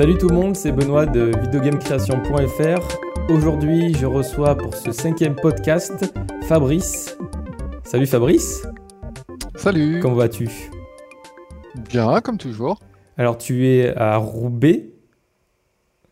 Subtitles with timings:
[0.00, 3.30] Salut tout le monde, c'est Benoît de videogamecreation.fr.
[3.30, 7.18] Aujourd'hui, je reçois pour ce cinquième podcast Fabrice.
[7.84, 8.66] Salut Fabrice.
[9.56, 10.00] Salut.
[10.00, 10.48] Comment vas-tu?
[11.90, 12.78] Bien, comme toujours.
[13.18, 14.88] Alors, tu es à Roubaix,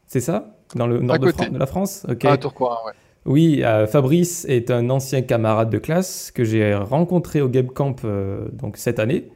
[0.06, 0.58] c'est ça?
[0.74, 2.06] Dans le nord de, la France?
[2.24, 2.92] Ah, Tourcoing, ouais.
[3.24, 8.04] Oui, euh, Fabrice est un ancien camarade de classe que j'ai rencontré au Game Camp
[8.04, 9.30] euh, donc cette année.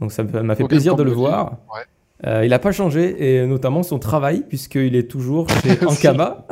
[0.00, 1.58] Donc ça m'a fait plaisir de le voir.
[1.74, 1.82] Ouais.
[2.24, 6.46] Euh, il n'a pas changé, et notamment son travail, puisqu'il est toujours chez Ankama.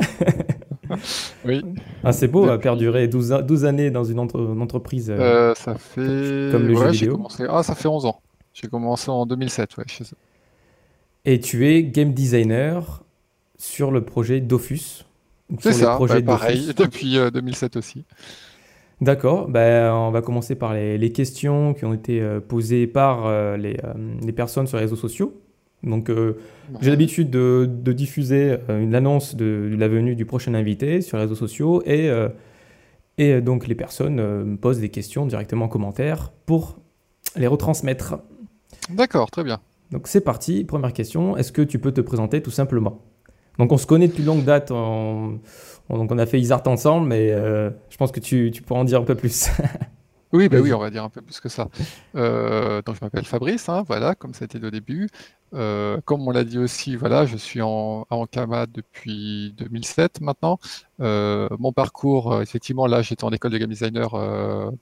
[1.45, 1.63] oui.
[2.03, 5.09] Ah, c'est beau, a perdurer 12, 12, années dans une, entreprise.
[5.09, 6.51] Euh, euh, ça fait.
[6.51, 7.15] Comme le jeu vidéo.
[7.15, 7.45] Commencé...
[7.49, 8.21] Ah, ça fait 11 ans.
[8.53, 10.17] J'ai commencé en 2007, ouais, chez eux.
[11.25, 13.03] Et tu es game designer
[13.57, 15.05] sur le projet Dofus.
[15.59, 18.05] C'est ça, bah, pareil, depuis 2007 aussi.
[19.01, 23.77] D'accord, ben, on va commencer par les, les, questions qui ont été posées par les,
[24.21, 25.41] les, personnes sur les réseaux sociaux.
[25.85, 26.37] Donc, euh,
[26.81, 31.23] j'ai l'habitude de, diffuser euh, une annonce de, la venue du prochain invité sur les
[31.23, 32.29] réseaux sociaux et, euh,
[33.17, 36.77] et donc les personnes me posent des questions directement en commentaire pour
[37.35, 38.17] les retransmettre.
[38.89, 39.59] D'accord, très bien.
[39.91, 40.63] Donc, c'est parti.
[40.63, 41.37] Première question.
[41.37, 43.01] Est-ce que tu peux te présenter tout simplement?
[43.59, 44.69] Donc, on se connaît depuis longue date.
[44.69, 45.41] donc,
[45.89, 49.05] on a fait Isart ensemble, mais je pense que tu, tu pourras en dire un
[49.05, 49.49] peu plus.
[50.33, 51.69] Oui, bah oui, on va dire un peu plus que ça.
[52.15, 55.07] Euh, donc je m'appelle Fabrice, hein, voilà, comme c'était au début.
[55.53, 60.59] Euh, comme on l'a dit aussi, voilà, je suis en, en Kama depuis 2007 maintenant.
[60.99, 64.09] Euh, mon parcours, effectivement, là, j'étais en école de game designer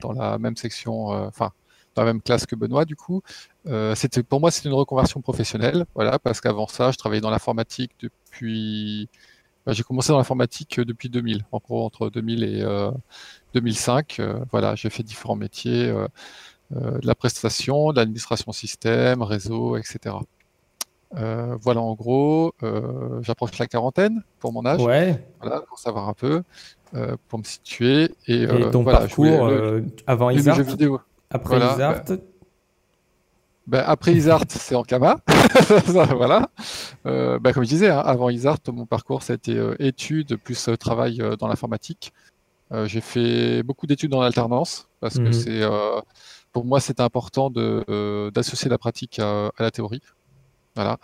[0.00, 1.52] dans la même section, enfin,
[1.94, 3.22] dans la même classe que Benoît, du coup.
[3.94, 7.92] c'était, pour moi, c'est une reconversion professionnelle, voilà, parce qu'avant ça, je travaillais dans l'informatique
[8.00, 9.08] depuis
[9.72, 12.64] j'ai commencé dans l'informatique euh, depuis 2000, en gros entre 2000 et
[13.54, 14.16] 2005.
[14.18, 15.92] Euh, euh, voilà, j'ai fait différents métiers,
[16.70, 20.16] de la prestation, de l'administration système, réseau, etc.
[21.12, 22.52] voilà en gros,
[23.20, 25.24] j'approche la quarantaine pour mon âge, ouais.
[25.40, 26.42] voilà, pour savoir un peu,
[27.28, 28.10] pour me situer.
[28.26, 29.50] Et, ton parcours
[30.06, 30.58] avant Isart,
[31.30, 32.16] après voilà, Isart, bah,
[33.66, 35.20] ben, après Isart, c'est en Kama.
[35.86, 36.50] voilà.
[37.06, 40.36] Euh, ben, comme je disais, hein, avant Isart, mon parcours, ça a été euh, études
[40.36, 42.12] plus euh, travail dans l'informatique.
[42.86, 45.32] J'ai fait beaucoup d'études dans l'alternance parce que mhm.
[45.32, 45.62] c'est,
[46.50, 50.00] pour moi, c'était important de, d'associer la pratique à, à, la théorie.
[50.74, 50.98] Voilà.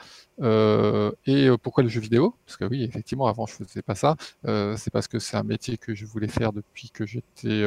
[1.26, 2.34] et pourquoi le jeu vidéo?
[2.44, 4.16] Parce que oui, effectivement, avant, je faisais pas ça.
[4.42, 7.62] c'est parce que c'est un métier que je voulais faire depuis que j'étais,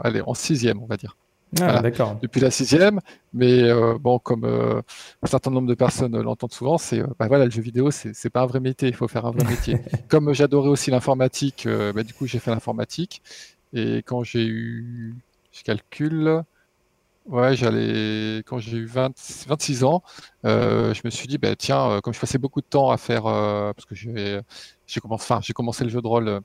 [0.00, 1.18] allez, en sixième, on va dire.
[1.60, 2.18] Ah, d'accord.
[2.20, 3.00] Depuis la sixième,
[3.32, 4.82] mais euh, bon, comme euh,
[5.22, 8.30] un certain nombre de personnes l'entendent souvent, c'est euh, bah voilà, le jeu vidéo, c'est
[8.30, 9.78] pas un vrai métier, il faut faire un vrai métier.
[10.08, 13.22] comme j'adorais aussi l'informatique, bah, du coup j'ai fait l'informatique,
[13.72, 15.14] et quand j'ai eu,
[15.52, 16.42] je calcule,
[17.26, 19.14] ouais, j'allais, quand j'ai eu 20,
[19.46, 20.02] 26 ans,
[20.42, 23.84] je me suis dit, bah, tiens, comme je passais beaucoup de temps à faire, parce
[23.84, 26.40] que j'ai commencé, j'ai commencé le jeu de rôle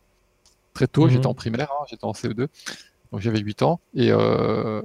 [0.73, 1.31] très tôt, j'étais mhm.
[1.31, 2.47] en primaire, hein, j'étais en CE2
[3.11, 4.81] donc j'avais 8 ans et euh,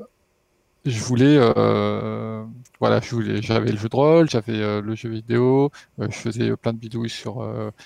[0.85, 2.45] je voulais, euh,
[2.79, 6.57] voilà, je voulais, j'avais le jeu de rôle, j'avais euh, le jeu vidéo, je faisais
[6.57, 7.43] plein de vidéos sur,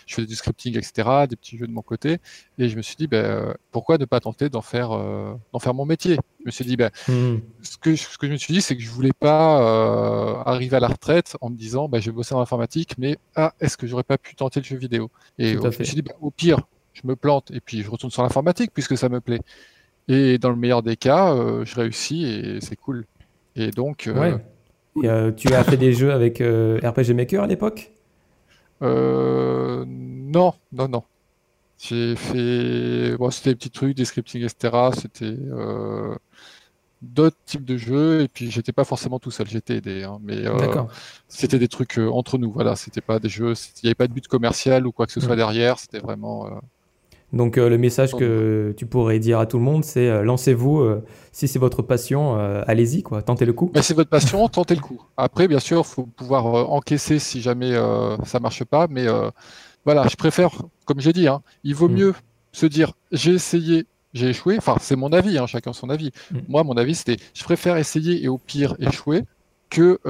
[0.06, 2.18] je faisais du scripting, etc., des petits jeux de mon côté,
[2.58, 5.86] et je me suis dit, ben, pourquoi ne pas tenter d'en faire, d'en faire mon
[5.86, 6.18] métier?
[6.40, 7.38] Je me suis dit, ben, hmm.
[7.62, 10.80] ce que ce que je me suis dit, c'est que je voulais pas arriver à
[10.80, 13.86] la retraite en me disant, ben, je vais bosser dans l'informatique, mais ah, est-ce que
[13.86, 15.10] j'aurais pas pu tenter le jeu vidéo?
[15.38, 16.60] Et je me suis dit, ben, au pire,
[16.92, 19.40] je me plante et puis je retourne sur l'informatique puisque ça me plaît.
[20.10, 23.06] Et dans le meilleur des cas, euh, je réussis et c'est cool.
[23.54, 24.08] Et donc.
[24.08, 24.44] Euh, ouais.
[25.08, 27.92] Euh, tu as fait des jeux avec RPG Maker à l'époque?
[28.80, 29.84] Non,
[30.72, 31.04] non, non.
[31.78, 33.16] J'ai fait.
[33.18, 34.76] Bon, c'était des petits trucs, des scripting, etc.
[35.00, 35.36] C'était
[37.02, 40.44] d'autres types de jeux et puis j'étais pas forcément tout seul, j'étais aidé, hein, mais
[41.28, 44.12] c'était des trucs entre nous, voilà, c'était pas des jeux, il n'y avait pas de
[44.12, 46.60] but commercial ou quoi que ce soit derrière, c'était vraiment
[47.32, 50.80] donc euh, le message que tu pourrais dire à tout le monde, c'est euh, lancez-vous.
[50.80, 52.34] Euh, si c'est votre passion,
[52.66, 53.22] allez-y, quoi.
[53.22, 53.70] Tentez le coup.
[53.72, 55.00] Mais c'est votre passion, tentez le coup.
[55.16, 57.72] Après, bien sûr, faut pouvoir encaisser si jamais
[58.24, 58.88] ça marche pas.
[58.90, 59.06] Mais
[59.84, 60.50] voilà, je préfère,
[60.86, 61.94] comme j'ai dit, hein, il vaut mm.
[61.94, 62.14] mieux
[62.50, 64.58] se dire j'ai essayé, j'ai échoué.
[64.58, 66.10] Enfin, c'est mon avis, hein, chacun son avis.
[66.32, 66.38] Mm.
[66.48, 69.22] Moi, mon avis, c'était je préfère essayer et au pire échouer
[69.70, 70.00] que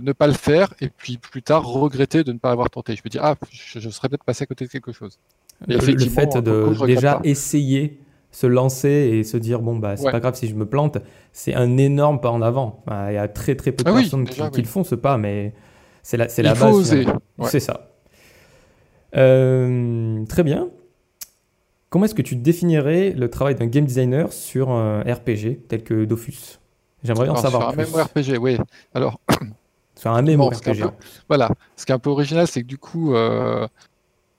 [0.00, 2.94] ne pas le faire et puis plus tard regretter de ne pas avoir tenté.
[2.94, 5.18] Je me dis ah, je, je serais peut-être passé à côté de quelque chose
[5.66, 10.34] le, fait de déjà essayer, se lancer et se dire bon bah c'est pas grave
[10.34, 10.98] si je me plante,
[11.32, 12.82] c'est un énorme pas en avant.
[12.88, 15.54] Il y a très très peu de ah personnes qui, le font ce pas, mais
[16.02, 16.96] c'est la, c'est la base.
[17.44, 17.90] C'est ça.
[19.16, 20.68] Euh, très bien.
[21.88, 26.04] Comment est-ce que tu définirais le travail d'un game designer sur un RPG tel que
[26.04, 26.60] Dofus?
[27.02, 28.58] J'aimerais en savoir sur un même RPG, oui.
[28.94, 29.18] Alors,
[30.00, 30.84] C'est un MMORPG.
[31.28, 31.50] voilà.
[31.76, 33.14] Ce qui est un peu original, c'est que du coup,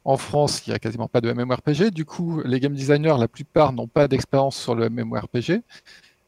[0.03, 1.92] en France, il n'y a quasiment pas de MMORPG.
[1.92, 5.62] Du coup, les game designers, la plupart n'ont pas d'expérience sur le MMORPG.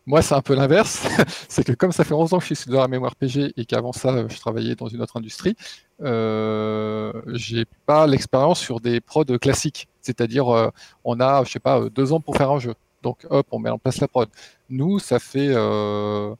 [0.05, 1.07] Moi, c'est un peu l'inverse.
[1.49, 3.93] c'est que comme ça fait 11 ans que je suis dans un MMORPG et qu'avant
[3.93, 5.55] ça, je travaillais dans une autre industrie,
[6.01, 9.87] euh, j'ai pas l'expérience sur des prods classiques.
[10.01, 10.69] C'est-à-dire, euh,
[11.05, 12.75] on a, je sais pas, deux ans pour faire un jeu.
[13.01, 14.29] Donc, hop, on met en place la prod.
[14.69, 16.35] Nous, ça fait euh,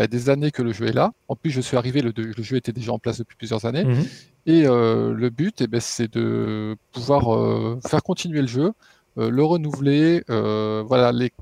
[0.00, 1.12] bah, des années que le jeu est là.
[1.28, 3.84] En plus, je suis arrivé, le, le jeu était déjà en place depuis plusieurs années.
[3.84, 4.06] Mhm.
[4.46, 8.72] Et euh, le but, eh ben, c'est de pouvoir euh, faire continuer le jeu,
[9.18, 10.22] euh, le renouveler.
[10.26, 11.32] voilà, les...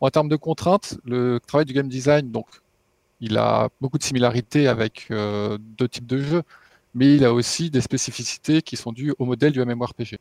[0.00, 2.46] En termes de contraintes, le travail du game design, donc,
[3.20, 6.42] il a beaucoup de similarités avec deux types de jeux,
[6.96, 10.18] mais il a aussi des spécificités qui sont dues au modèle du MMORPG.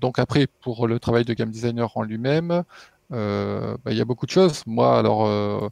[0.00, 2.64] donc après, pour le travail de game designer en lui-même,
[3.10, 4.62] bah, il y a beaucoup de choses.
[4.66, 5.70] Moi, alors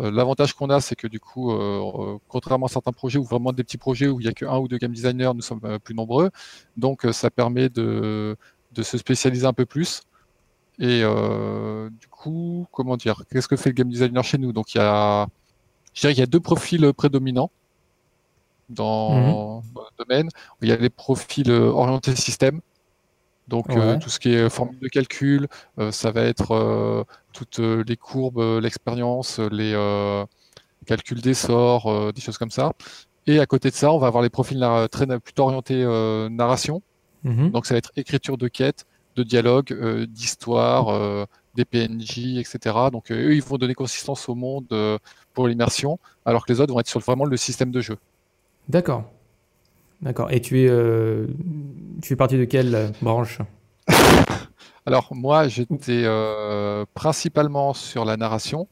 [0.00, 3.52] l'avantage qu'on a, c'est que du coup, euh, euh, contrairement à certains projets ou vraiment
[3.52, 5.94] des petits projets où il n'y a qu'un ou deux game designers, nous sommes plus
[5.94, 6.30] nombreux.
[6.76, 8.36] Donc, ça permet de,
[8.80, 10.02] se spécialiser un peu plus.
[10.78, 14.52] Et du coup, comment dire Qu'est-ce que fait le game designer chez nous?
[14.52, 15.26] Donc, il y a,
[15.94, 17.50] je dirais qu'il y a deux profils prédominants
[18.68, 19.32] dans, mhm.
[19.74, 20.28] dans, le domaine.
[20.62, 22.60] Il y a les profils orientés système,
[23.48, 25.48] donc euh, tout ce qui est formule de calcul,
[25.78, 27.02] euh, ça va être euh,
[27.32, 29.72] toutes les courbes, l'expérience, les
[30.86, 32.72] calculs d'essor, des choses comme ça.
[33.26, 35.84] Et à côté de ça, on va avoir les profils très, plutôt orientés
[36.30, 36.82] narration.
[37.24, 37.50] Mhm.
[37.50, 38.86] Donc ça va être écriture de quête,
[39.16, 39.72] de dialogue,
[40.08, 42.76] d'histoire, des PNJ, etc.
[42.90, 44.66] Donc eux, ils vont donner consistance au monde
[45.32, 47.98] pour l'immersion, alors que les autres vont être sur vraiment le système de jeu.
[48.68, 49.04] D'accord.
[50.02, 50.30] D'accord.
[50.30, 51.26] Et tu es, euh,
[52.02, 53.38] tu fais partie de quelle euh, branche
[54.86, 58.68] Alors, moi, j'étais euh, principalement sur la narration,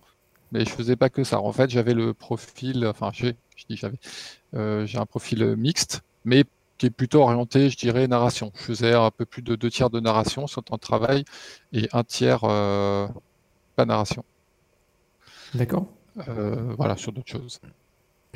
[0.52, 1.40] mais je faisais pas que ça.
[1.40, 3.99] En fait, j'avais le profil, enfin, j'ai, je dis j'avais,
[4.87, 6.44] j'ai un profil mixte, mais
[6.78, 8.50] qui est plutôt orienté, je dirais, narration.
[8.55, 11.25] Je faisais un peu plus de deux tiers de narration sur le temps de travail
[11.73, 14.25] et un tiers pas narration.
[15.55, 15.87] D'accord.
[16.78, 17.61] voilà, sur d'autres choses.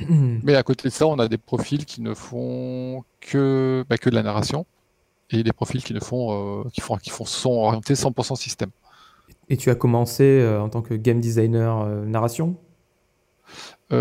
[0.43, 4.09] Mais à côté de ça, on a des profils qui ne font que, bah, que
[4.09, 4.65] de la narration
[5.29, 8.69] et des profils qui ne font, euh, qui font, qui font sont orientés 100% système.
[9.49, 12.57] Et tu as commencé euh, en tant que game designer euh, narration?
[13.89, 13.97] Dès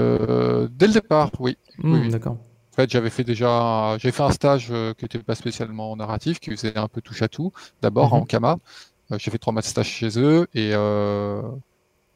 [0.87, 1.57] le départ, oui.
[1.79, 2.35] Hmm, d'accord.
[2.35, 6.51] En fait, j'avais fait déjà, j'ai fait un stage qui n'était pas spécialement narratif, qui
[6.53, 7.51] faisait un peu touche à tout.
[7.83, 8.23] D'abord mhm.
[8.23, 8.59] en Kama,
[9.19, 10.73] j'ai fait trois mois de stage chez eux et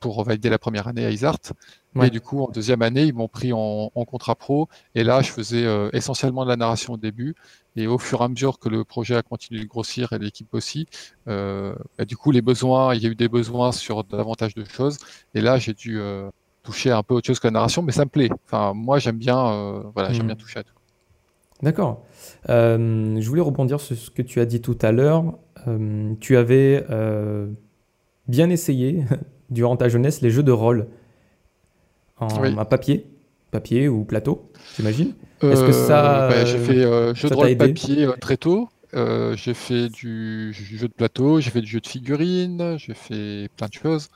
[0.04, 1.54] pour valider la première année à Isart.
[2.02, 4.68] Et du coup, en deuxième année, ils m'ont pris en, contrat pro.
[4.94, 7.34] Et là, je faisais euh, essentiellement de la narration au début.
[7.74, 10.52] Et au fur et à mesure que le projet a continué de grossir et l'équipe
[10.52, 10.86] aussi,
[11.26, 14.64] euh, bah, du coup, les besoins, il y a eu des besoins sur davantage de
[14.66, 14.98] choses.
[15.32, 16.28] Et là, j'ai dû euh,
[16.62, 18.28] toucher un peu autre chose que la narration, mais ça me plaît.
[18.44, 20.26] Enfin, moi, j'aime bien, voilà, j'aime hmm.
[20.26, 20.74] bien toucher à tout.
[21.62, 22.04] D'accord.
[22.46, 25.38] je voulais rebondir sur ce que tu as dit tout à l'heure.
[26.20, 26.84] tu avais
[28.28, 29.04] bien essayé
[29.50, 30.86] durant ta jeunesse les jeux de rôle
[32.18, 33.06] en papier,
[33.50, 35.14] papier ou plateau, j'imagine.
[35.42, 38.68] Est-ce que ça bah, J'ai fait euh, jeu de rôle papier euh, très tôt.
[38.94, 43.48] Euh, j'ai fait du jeu de plateau, j'ai fait du jeu de figurines, j'ai fait
[43.56, 44.08] plein de choses.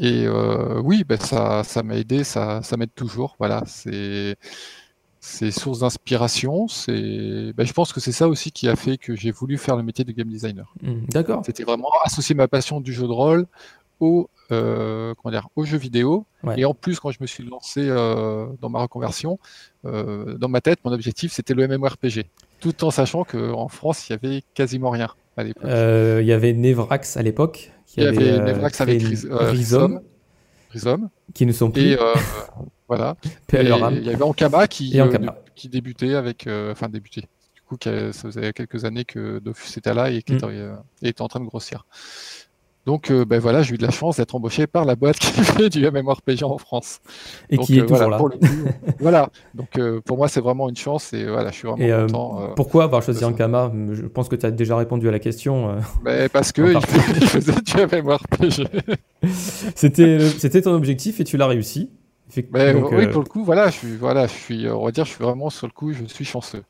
[0.00, 0.26] Et
[0.82, 3.36] oui, bah, ça, ça m'a aidé, ça, ça m'aide toujours.
[3.38, 4.36] Voilà, c'est
[5.24, 6.66] c'est source d'inspiration.
[6.66, 9.76] C'est, bah, je pense que c'est ça aussi qui a fait que j'ai voulu faire
[9.76, 10.74] le métier de game designer.
[10.82, 11.42] Mmh, d'accord.
[11.46, 13.46] C'était vraiment associer ma passion du jeu de rôle
[14.00, 16.26] au, euh, comment dire, aux jeux vidéo.
[16.56, 19.38] Et en plus, quand je me suis lancé euh, dans ma reconversion,
[19.84, 22.26] euh, dans ma tête, mon objectif, c'était le MMORPG.
[22.60, 25.64] Tout en sachant qu'en France, il y avait quasiment rien à l'époque.
[25.64, 27.72] il y avait Nevrax à l'époque.
[27.96, 30.00] Il y avait Nevrax avec Rhizome.
[30.70, 31.08] Rhizome.
[31.34, 31.92] Qui ne sont plus.
[31.92, 31.98] Et
[32.88, 33.16] voilà.
[33.52, 34.98] il y avait Ankama qui,
[35.54, 36.46] qui débutait avec.
[36.70, 37.24] Enfin, débutait.
[37.54, 40.76] Du coup, ça faisait quelques années que Dofus était là et qui mm.
[41.02, 41.86] était en train de grossir.
[42.84, 45.44] Donc euh, ben voilà, j'ai eu de la chance d'être embauché par la boîte qui
[45.44, 47.00] fait du MMORPG en France.
[47.48, 48.72] Et qui est euh, toujours voilà, là.
[49.00, 52.52] voilà, donc euh, pour moi c'est vraiment une chance et voilà, je suis vraiment content.
[52.56, 53.72] pourquoi avoir choisi Ankama?
[53.92, 55.76] Je pense que tu as déjà répondu à la question.
[56.04, 58.66] Mais parce que il faisait du MMORPG.
[59.76, 61.90] c'était c'était ton objectif et tu l'as réussi.
[62.50, 65.10] Ben, oui, pour le coup, voilà, je suis, voilà, je suis, on va dire, je
[65.10, 66.62] suis vraiment sur le coup, je suis chanceux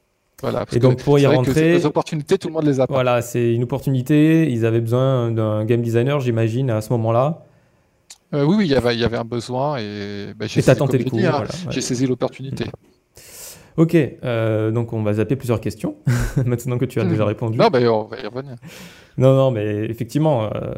[0.72, 2.87] et donc pour y rentrer, les opportunités, tout le monde les a.
[2.88, 4.50] Voilà, c'est une opportunité.
[4.50, 7.44] Ils avaient besoin d'un game designer, j'imagine, à ce moment-là.
[8.34, 10.99] Euh, oui, oui, il y, avait, il y avait un besoin et bah, j'ai tenté
[10.99, 11.18] le coup.
[11.18, 12.64] Hein, j'ai saisi l'opportunité.
[13.76, 15.96] Ok, euh, donc on va zapper plusieurs questions
[16.46, 17.58] maintenant que tu as déjà répondu.
[17.58, 18.56] Non, bah, on va y revenir.
[19.18, 20.75] Non, non, mais effectivement, euh,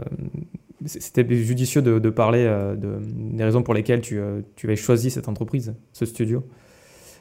[0.84, 4.20] c'était judicieux de, parler de, des raisons pour lesquelles tu,
[4.56, 6.44] tu avais choisi cette entreprise, ce studio.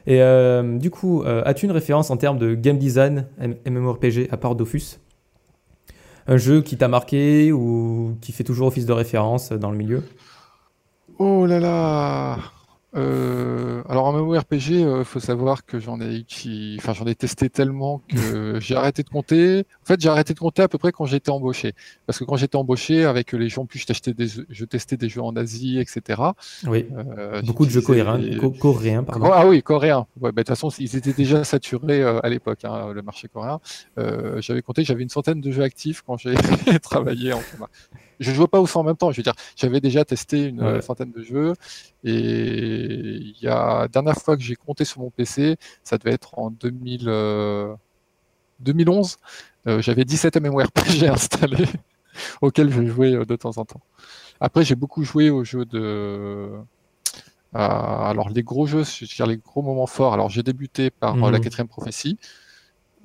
[0.06, 0.22] Et
[0.80, 3.28] du coup, as-tu une référence en termes de game design
[3.66, 5.00] MMORPG à part Dofus?
[6.28, 10.04] Un jeu qui t'a marqué ou qui fait toujours office de référence dans le milieu?
[11.20, 12.40] Oh là là
[12.96, 17.16] euh, alors en MMORPG, il euh, faut savoir que j'en ai qui, enfin j'en ai
[17.16, 19.66] testé tellement que j'ai arrêté de compter.
[19.84, 21.74] En fait, j'ai arrêté de compter à peu près quand j'étais embauché,
[22.06, 25.10] parce que quand j'étais embauché avec les gens, plus je testais des, je testais des
[25.10, 26.22] jeux en Asie, etc.
[26.68, 26.86] Oui.
[27.18, 28.20] Euh, Beaucoup de jeux coréens,
[28.60, 29.30] coréens pardon.
[29.34, 30.06] Ah oui, coréens.
[30.22, 33.60] Ouais, bah, de toute façon, ils étaient déjà saturés à l'époque, hein, le marché coréen.
[34.40, 36.36] j'avais compté, j'avais une centaine de jeux actifs quand j'ai
[36.82, 37.42] travaillé en
[38.24, 39.12] je jouais pas aussi en même temps.
[39.12, 41.54] Je veux dire, j'avais déjà testé une centaine de jeux
[42.04, 46.14] et il y a la dernière fois que j'ai compté sur mon PC, ça devait
[46.14, 47.78] être en 2000,
[48.60, 49.18] 2011.
[49.68, 51.68] Euh, euh, j'avais 17 MMORPG installés
[52.42, 53.82] auxquels je jouais euh, de temps en temps.
[54.40, 56.52] Après, j'ai beaucoup joué aux jeux de
[57.56, 60.16] alors les gros jeux, je veux dire les gros moments forts.
[60.16, 61.40] Alors j'ai débuté par la mhm.
[61.40, 62.18] quatrième prophétie.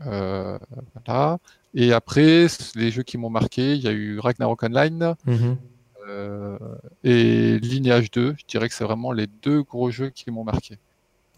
[0.00, 1.38] voilà.
[1.80, 5.56] Et après, les jeux qui m'ont marqué, il y a eu Ragnarok Online mhm.
[6.08, 6.58] euh,
[7.04, 8.34] et Lineage 2.
[8.36, 10.74] Je dirais que c'est vraiment les deux gros jeux qui m'ont marqué.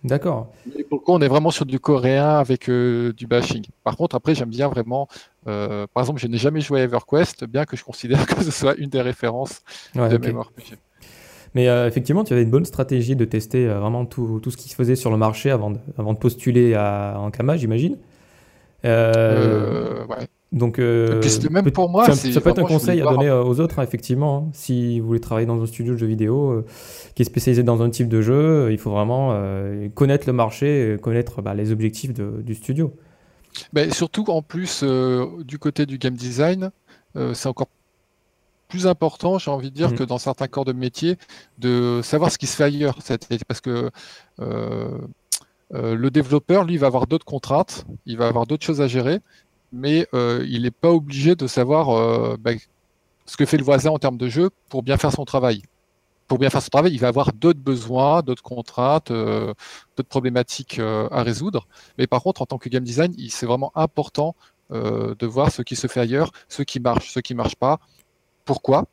[0.02, 0.50] D'accord.
[0.78, 3.66] Et pour le coup, on est vraiment sur du coréen avec euh, du bashing.
[3.84, 5.08] Par contre, après, j'aime bien vraiment.
[5.46, 8.50] Euh, par exemple, je n'ai jamais joué à EverQuest, bien que je considère que ce
[8.50, 9.60] soit une des références
[9.94, 10.30] de okay.
[10.30, 10.78] RPG.
[11.54, 14.74] Mais effectivement, tu avais une bonne stratégie de tester vraiment tout, tout, ce qui se
[14.74, 17.98] faisait sur le marché avant de, avant de postuler à, en Kama, j'imagine.
[18.84, 20.28] Euh, ouais.
[20.52, 23.78] Donc, euh, même pour moi, ça, peut être un conseil à donner euh, aux autres,
[23.78, 24.46] hein, effectivement.
[24.48, 24.50] Hein.
[24.52, 26.64] si vous voulez travailler dans un studio de jeux vidéo
[27.14, 29.40] qui est spécialisé dans un type de jeu, il faut vraiment
[29.94, 32.94] connaître le marché, connaître bah, les objectifs du studio.
[33.72, 34.84] Mais surtout, en plus,
[35.44, 36.70] du côté du game design,
[37.14, 37.68] c'est encore
[38.70, 39.96] plus important, j'ai envie de dire, mmh.
[39.96, 41.18] que dans certains corps de métier,
[41.58, 42.98] de savoir ce qui se fait ailleurs.
[43.46, 43.90] Parce que
[44.40, 44.98] euh,
[45.72, 49.20] le développeur, lui, va avoir d'autres contraintes, il va avoir d'autres choses à gérer,
[49.72, 52.58] mais euh, il n'est pas obligé de savoir euh, ben,
[53.26, 55.62] ce que fait le voisin en termes de jeu pour bien faire son travail.
[56.26, 61.24] Pour bien faire son travail, il va avoir d'autres besoins, d'autres contraintes, d'autres problématiques à
[61.24, 61.66] résoudre.
[61.98, 64.36] Mais par contre, en tant que game design, c'est vraiment important
[64.70, 67.80] de voir ce qui se fait ailleurs, ce qui marche, ce qui ne marche pas.
[68.44, 68.86] Pourquoi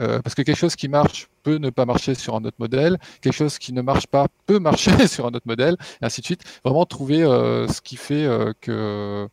[0.00, 2.98] euh, parce que quelque chose qui marche peut ne pas marcher sur un autre modèle,
[3.20, 6.26] quelque chose qui ne marche pas peut marcher sur un autre modèle, et ainsi de
[6.26, 6.42] suite.
[6.64, 9.28] Vraiment trouver euh, ce qui fait euh, que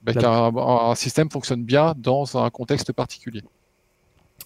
[0.00, 3.42] bah, qu'un système fonctionne bien dans un contexte particulier.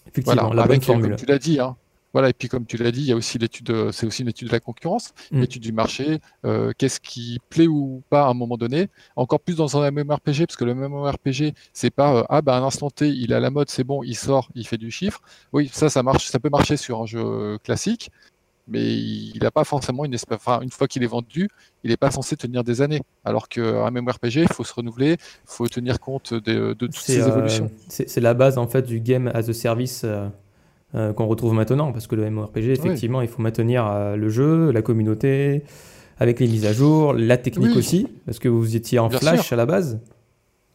[0.08, 1.76] Effectivement, voilà, la avec, comme tu l'as dit, hein,
[2.12, 4.22] voilà, et puis comme tu l'as dit, il y a aussi l'étude, euh, c'est aussi
[4.22, 5.40] une étude de la concurrence, mm.
[5.40, 8.88] l'étude du marché, euh, qu'est-ce qui plaît ou pas à un moment donné.
[9.16, 12.60] Encore plus dans un MMORPG, parce que le MMORPG, c'est pas euh, ah bah à
[12.60, 14.90] un instant T, il est à la mode, c'est bon, il sort, il fait du
[14.90, 15.20] chiffre.
[15.52, 18.10] Oui, ça, ça marche, ça peut marcher sur un jeu classique,
[18.68, 21.48] mais il n'a pas forcément une enfin, une fois qu'il est vendu,
[21.82, 23.00] il n'est pas censé tenir des années.
[23.24, 27.70] Alors qu'un MMORPG, il faut se renouveler, il faut tenir compte de, toutes ces évolutions.
[27.88, 30.02] c'est la base en fait du game as a service.
[30.04, 30.28] Euh,
[30.92, 34.82] qu'on retrouve maintenant, parce que le MMORPG, effectivement, il faut maintenir euh, le jeu, la
[34.82, 35.64] communauté,
[36.18, 39.56] avec les mises à jour, la technique aussi, parce que vous étiez en Flash à
[39.56, 40.00] la base.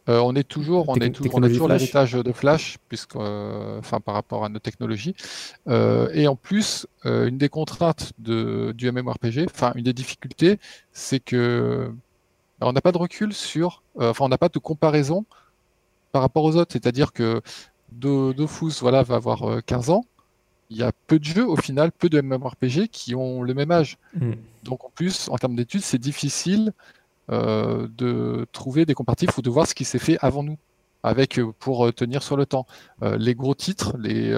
[0.10, 4.46] Euh, on est toujours, on est toujours, toujours l'héritage de Flash, puisque, enfin, par rapport
[4.46, 5.16] à nos technologies.
[5.68, 10.60] et en plus, une des contraintes de, du MMORPG, enfin, une des difficultés,
[10.94, 11.92] c'est que
[12.60, 15.26] on n'a pas de recul sur, enfin, on n'a pas de comparaison
[16.12, 16.74] par rapport aux autres.
[16.74, 17.42] C'est-à-dire que
[17.98, 20.06] Dofus voilà, va avoir 15 euh, ans,
[20.70, 23.72] il y a peu de jeux au final, peu de MMORPG qui ont le même
[23.72, 23.98] âge.
[24.14, 24.34] Mm.
[24.64, 26.74] Donc en plus, en termes d'études, c'est difficile
[27.32, 30.58] euh, de trouver des comparatifs ou de voir ce qui s'est fait avant nous,
[31.04, 32.66] avec euh, pour tenir sur le temps.
[33.02, 34.32] les gros titres, les,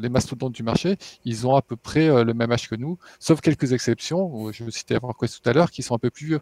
[0.00, 3.40] les mastodontes du marché, ils ont à peu près le même âge que nous, sauf
[3.40, 4.50] quelques exceptions.
[4.52, 6.40] Je citais EverQuest tout à l'heure, qui sont un peu plus vieux.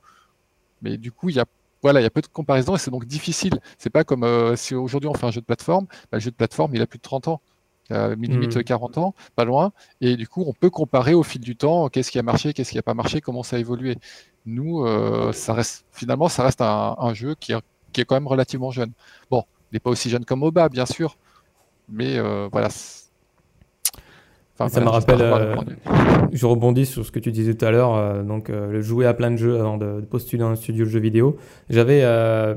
[0.80, 1.46] Mais du coup, il y a
[1.82, 3.60] voilà, il y a peu de comparaisons et c'est donc difficile.
[3.78, 6.30] C'est pas comme euh, si aujourd'hui on fait un jeu de plateforme, bah, le jeu
[6.30, 7.40] de plateforme il a plus de 30 ans,
[7.90, 9.00] a limite 40 hmm.
[9.00, 12.18] ans, pas loin, et du coup on peut comparer au fil du temps qu'est-ce qui
[12.18, 13.96] a marché, qu'est-ce qui n'a pas marché, comment ça a évolué.
[14.46, 17.60] Nous, euh, ça reste finalement ça reste un, jeu qui est,
[17.92, 18.92] qui est, quand même relativement jeune.
[19.30, 21.16] Bon, il n'est pas aussi jeune comme MOBA bien sûr,
[21.88, 22.48] mais euh,
[24.58, 25.54] voilà ça me rappelle, euh,
[26.32, 29.06] je rebondis sur ce que tu disais tout à l'heure, euh, donc euh, le jouer
[29.06, 31.36] à plein de jeux avant de, postuler dans un studio de jeux vidéo.
[31.70, 32.04] J'avais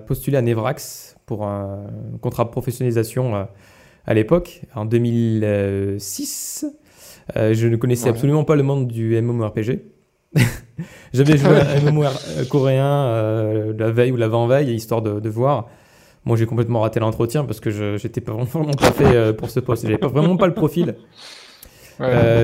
[0.07, 1.85] postulé à Nevrax pour un
[2.21, 3.47] contrat de professionnalisation
[4.05, 6.65] à l'époque, en 2006.
[7.35, 9.81] je ne connaissais absolument pas le monde du MMORPG.
[11.13, 12.13] J'avais joué à un MMOR
[12.49, 15.67] coréen la veille ou l'avant-veille, histoire de, de voir.
[16.25, 19.59] Moi, j'ai complètement raté l'entretien parce que je j'étais pas vraiment pas fait pour ce
[19.59, 19.83] poste.
[19.83, 20.95] J'avais pas vraiment pas le profil.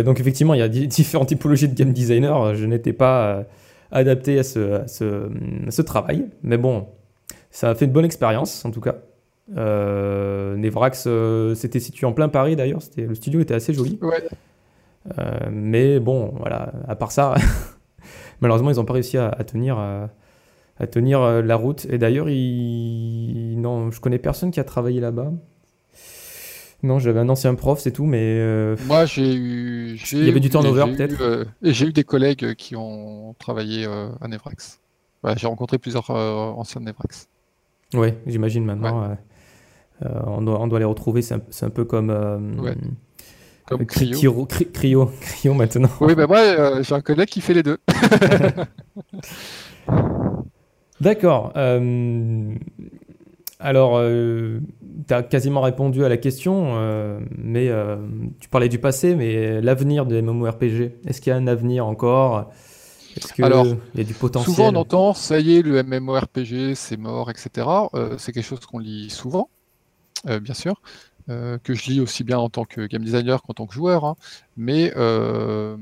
[0.04, 2.56] Donc effectivement, il y a différentes typologies de game designer.
[2.56, 3.46] Je n'étais pas
[3.92, 6.88] adapté à ce, ce, travail, mais bon,
[7.52, 8.96] ça a fait une bonne expérience en tout cas.
[9.56, 11.08] Nevrax,
[11.56, 12.82] c'était situé en plein Paris d'ailleurs.
[12.98, 14.00] Le studio était assez joli.
[15.52, 16.72] mais bon, voilà.
[16.88, 17.36] À part ça.
[18.42, 21.86] malheureusement, ils n'ont pas réussi à, tenir, à, tenir euh, la route.
[21.90, 23.60] Et d'ailleurs, il...
[23.60, 25.32] non, je connais personne qui a travaillé là-bas.
[26.84, 28.22] Non, j'avais un ancien prof, c'est tout, mais.
[28.22, 30.00] Euh, Moi, j'ai eu.
[30.12, 33.86] Il y avait du turnover, peut-être euh, Et j'ai eu des collègues qui ont travaillé
[33.86, 34.80] à Nevrax.
[35.36, 37.30] j'ai rencontré plusieurs anciens de Nevrax.
[37.94, 39.18] Oui, j'imagine maintenant.
[40.02, 42.12] on, doit, on doit les retrouver, c'est un, peu comme.
[43.68, 44.46] Comme Cryo.
[44.46, 45.90] Cryo, Cryo, maintenant.
[46.00, 47.78] Oui, ben moi, euh, j'ai un collègue qui fait les deux.
[51.02, 51.52] D'accord.
[53.60, 54.60] Euh, alors, euh,
[55.08, 56.76] tu as quasiment répondu à la question,
[57.38, 57.72] mais
[58.40, 62.52] tu parlais du passé, mais l'avenir de MMORPG, est-ce qu'il y a un avenir encore?
[63.16, 64.56] Est-ce qu'il y a du potentiel?
[64.56, 67.68] Souvent, on entend, ça y est, le MMORPG, c'est mort, etc.
[68.18, 69.50] c'est quelque chose qu'on lit souvent,
[70.26, 70.82] bien sûr.
[71.30, 74.06] Euh, que je lis aussi bien en tant que game designer qu'en tant que joueur,
[74.06, 74.16] hein.
[74.56, 75.76] mais euh,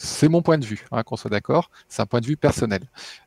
[0.00, 2.82] c'est mon point de vue, hein, qu'on soit d'accord, c'est un point de vue personnel.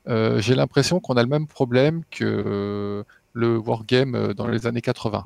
[0.07, 5.25] Euh, j'ai l'impression qu'on a le même problème que le wargame dans les années 80.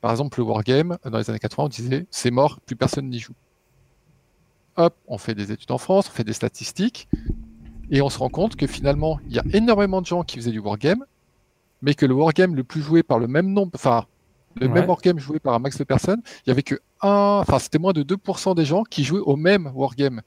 [0.00, 3.18] Par exemple, le wargame, dans les années 80, on disait c'est mort, plus personne n'y
[3.18, 3.34] joue.
[4.76, 7.06] Hop, on fait des études en France, on fait des statistiques,
[7.90, 10.52] et on se rend compte que finalement, il y a énormément de gens qui faisaient
[10.52, 11.04] du wargame,
[11.82, 14.06] mais que le wargame le plus joué par le même nombre, enfin,
[14.56, 17.58] le même wargame joué par un max de personnes, il y avait que un, enfin,
[17.58, 20.22] c'était moins de 2% des gens qui jouaient au même wargame.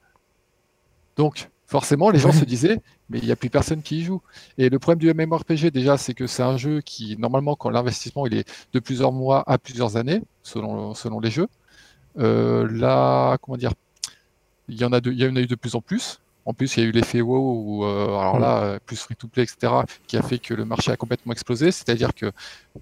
[1.21, 2.79] Donc, forcément, les gens se disaient,
[3.11, 4.23] mais il n'y a plus personne qui y joue.
[4.57, 8.25] Et le problème du MMORPG, déjà, c'est que c'est un jeu qui, normalement, quand l'investissement
[8.25, 11.47] il est de plusieurs mois à plusieurs années, selon, selon les jeux,
[12.17, 13.73] euh, là, comment dire,
[14.67, 16.21] il y en a de, il y en a eu de plus en plus.
[16.45, 19.73] En plus, il y a eu l'effet WoW, où, euh, alors là, plus free-to-play, etc.,
[20.07, 21.71] qui a fait que le marché a complètement explosé.
[21.71, 22.31] C'est-à-dire que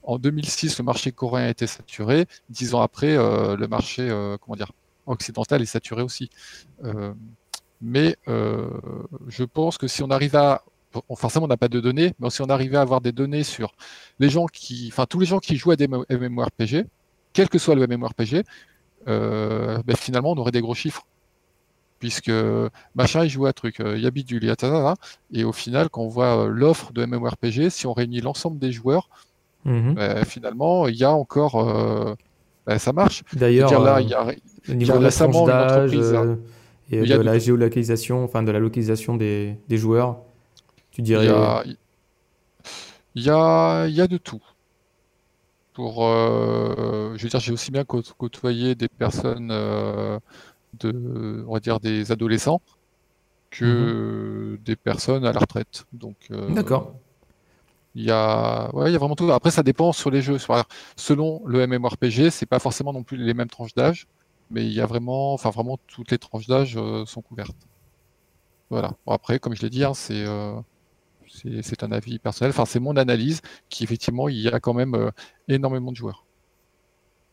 [0.03, 2.25] en 2006, le marché coréen a été saturé.
[2.49, 4.07] Dix ans après, euh, le marché,
[4.39, 4.71] comment dire,
[5.07, 6.29] occidental est saturé aussi.
[7.81, 10.63] Mais je pense que si on arrive à
[11.15, 13.73] forcément, on n'a pas de données, mais si on arrivait à avoir des données sur
[14.19, 16.87] les gens qui, enfin, tous les gens qui jouent à des MMORPG,
[17.31, 18.43] quel que soit le MMORPG,
[19.05, 21.05] ben, finalement, on aurait des gros chiffres
[21.99, 22.31] puisque
[22.95, 24.95] machin il joue à truc, il y a bidule, il y a
[25.33, 28.71] et au final quand on voit euh, l'offre de MMORPG, si on réunit l'ensemble des
[28.71, 29.09] joueurs,
[29.65, 29.95] mhm.
[29.95, 32.15] ben, finalement il y a encore, euh,
[32.65, 33.23] ben, ça marche.
[33.33, 36.37] D'ailleurs, là il y a, récemment d'âge hein.
[36.91, 40.19] Et de, la géolocalisation, enfin de la localisation des, des joueurs,
[40.91, 41.25] tu dirais.
[43.15, 44.41] Il y a, il y a, de tout.
[45.73, 49.51] Pour, euh, je veux dire, j'ai aussi bien côtoyé des personnes
[50.79, 52.61] de, on va dire, des adolescents
[53.49, 54.63] que mhm.
[54.63, 55.85] des personnes à la retraite.
[55.93, 56.93] Donc, euh, D'accord.
[57.95, 59.29] Il y, a, ouais, il y a vraiment tout.
[59.31, 60.37] Après, ça dépend sur les jeux.
[60.95, 64.05] Selon le MMORPG, c'est pas forcément non plus les mêmes tranches d'âge,
[64.49, 67.57] mais il y a vraiment, enfin vraiment toutes les tranches d'âge euh, sont couvertes.
[68.69, 68.91] Voilà.
[69.07, 70.61] après, comme je l'ai dit, hein, euh,
[71.63, 72.51] c'est un avis personnel.
[72.51, 75.11] Enfin, c'est mon analyse qui effectivement, il y a quand même
[75.47, 76.25] énormément de joueurs.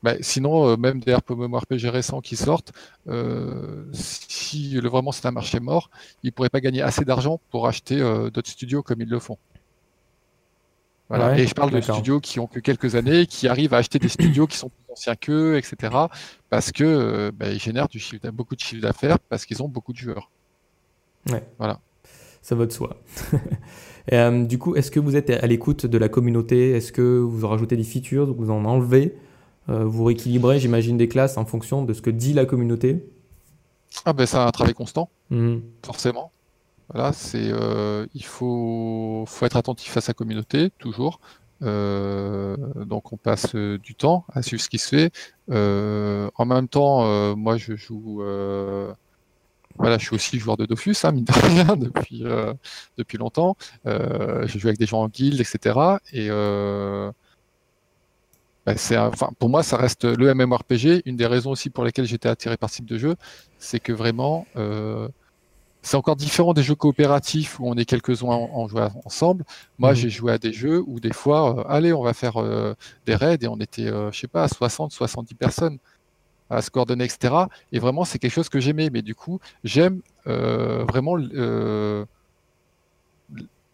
[0.03, 2.73] Bah, sinon, euh, même des RPG récents qui sortent,
[3.09, 5.91] euh, si le, vraiment c'est un marché mort,
[6.23, 9.19] ils ne pourraient pas gagner assez d'argent pour acheter euh, d'autres studios comme ils le
[9.19, 9.39] font.
[11.09, 11.39] Voilà.
[11.39, 14.09] et je parle de studios qui ont que quelques années, qui arrivent à acheter des
[14.09, 15.95] studios qui sont anciens qu'eux, etc.
[16.51, 19.93] Parce que bah, ils génèrent du chiffre, beaucoup de chiffre d'affaires parce qu'ils ont beaucoup
[19.93, 20.31] de joueurs.
[21.31, 21.45] Ouais.
[21.59, 21.81] Voilà.
[22.43, 22.97] Ça va de soi.
[24.13, 26.71] et, du coup, est-ce que vous êtes à l'écoute de la communauté?
[26.71, 29.17] Est-ce que vous en rajoutez des features, vous en enlevez?
[29.69, 33.05] Euh, vous rééquilibrez, j'imagine, des classes en fonction de ce que dit la communauté?
[34.05, 35.57] Ah ben c'est un travail constant, mmh.
[35.85, 36.31] forcément.
[36.93, 41.19] Voilà, c'est euh, il faut, faut être attentif à sa communauté toujours.
[41.63, 45.13] Euh, donc on passe du temps à suivre ce qui se fait.
[45.49, 48.23] en même temps, moi je joue,
[49.79, 52.25] voilà, je suis aussi joueur de Dofus, hein, mine de rien, depuis
[52.97, 53.57] depuis longtemps.
[53.85, 55.79] je joue avec des gens en guild, etc.
[56.13, 56.31] Et
[58.67, 58.75] bah,
[59.39, 61.03] pour moi, ça reste le MMORPG.
[61.07, 63.15] Une des raisons aussi pour lesquelles j'étais attiré par ce type de jeu,
[63.59, 65.09] c'est que vraiment, euh,
[65.87, 69.45] c'est encore différent des jeux coopératifs où on est quelques-uns en, jouant ensemble.
[69.79, 69.97] Moi, mhm.
[69.97, 72.75] j'ai joué à des jeux où des fois, euh, allez, on va faire euh,
[73.07, 75.79] des raids et on était, je sais pas, à 60, 70 personnes
[76.51, 77.35] à se coordonner, etc.
[77.73, 78.91] Et vraiment, c'est quelque chose que j'aimais.
[78.91, 81.17] Mais du coup, j'aime vraiment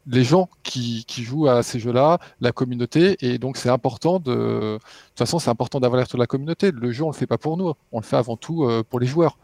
[0.07, 4.33] les gens qui, qui, jouent à ces jeux-là, la communauté, et donc c'est important de.
[4.33, 6.71] De toute façon, c'est important d'avoir l'air de la communauté.
[6.73, 9.01] Le jeu, on le fait pas pour nous, on le fait avant tout euh, pour
[9.01, 9.39] les joueurs.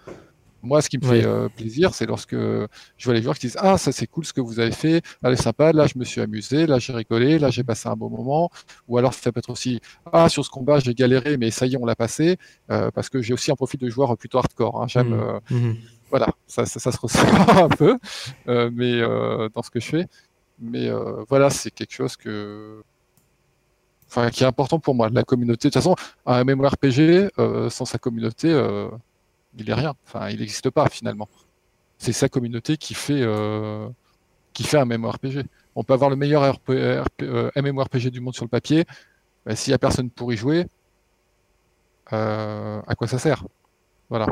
[0.62, 3.57] Moi, ce qui me fait euh, plaisir, c'est lorsque je vois les joueurs qui disent
[3.61, 6.21] Ah, ça c'est cool ce que vous avez fait, allez, sympa, là je me suis
[6.21, 8.51] amusé, là j'ai rigolé, là j'ai passé un bon moment.
[8.88, 9.81] Ou alors ça peut être aussi
[10.12, 12.37] Ah, sur ce combat j'ai galéré, mais ça y est, on l'a passé.
[12.71, 14.83] Euh, parce que j'ai aussi un profil de joueur plutôt hardcore.
[14.83, 14.87] Hein.
[14.88, 15.40] J'aime.
[15.51, 15.57] Mmh.
[15.57, 15.77] Mmh.
[16.11, 17.99] Voilà, ça, ça, ça, se ressent un peu,
[18.47, 20.07] mais dans ce que je fais.
[20.59, 22.83] Mais euh, voilà, c'est quelque chose que,
[24.09, 25.09] enfin, qui est important pour moi.
[25.11, 25.94] La communauté, de toute façon,
[26.27, 28.88] un MMORPG euh, sans sa communauté, euh,
[29.61, 29.94] il est rien.
[30.07, 31.29] Enfin, il n'existe pas finalement.
[31.99, 33.25] C'est sa communauté qui fait,
[34.53, 35.44] qui fait un MMORPG.
[35.75, 36.71] On peut avoir le meilleur RP,
[37.57, 38.85] MMORPG du monde sur le papier,
[39.44, 40.66] mais s'il n'y a personne pour y jouer,
[42.11, 43.44] à quoi ça sert?
[44.09, 44.29] Voilà.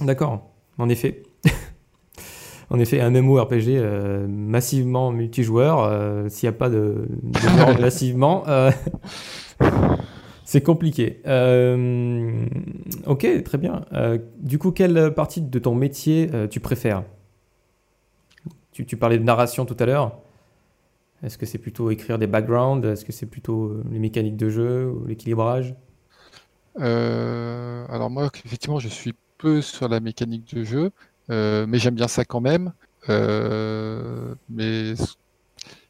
[0.00, 1.22] D'accord, en effet.
[2.72, 8.44] En effet, un MMORPG euh, massivement multijoueur, euh, s'il n'y a pas de, de massivement,
[8.46, 8.70] euh,
[10.50, 11.20] c'est compliqué.
[13.06, 13.84] ok, très bien.
[14.38, 17.04] du coup, quelle partie de ton métier tu préfères?
[18.72, 20.18] Tu, tu, parlais de narration tout à l'heure.
[21.22, 22.86] Est-ce que c'est plutôt écrire des backgrounds?
[22.86, 25.74] Est-ce que c'est plutôt les mécaniques de jeu ou l'équilibrage?
[26.76, 30.90] Alors moi, effectivement, je suis peu sur la mécanique de jeu.
[31.30, 32.72] Euh, mais j'aime bien ça quand même.
[33.08, 34.94] Euh, mais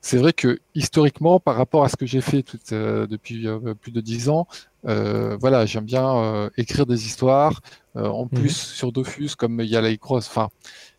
[0.00, 3.46] c'est vrai que historiquement, par rapport à ce que j'ai fait euh, depuis
[3.80, 4.46] plus de dix ans,
[4.82, 7.60] voilà, j'aime bien écrire des histoires.
[7.94, 8.74] en plus, mhm.
[8.76, 10.48] sur Dofus, comme il y a la enfin,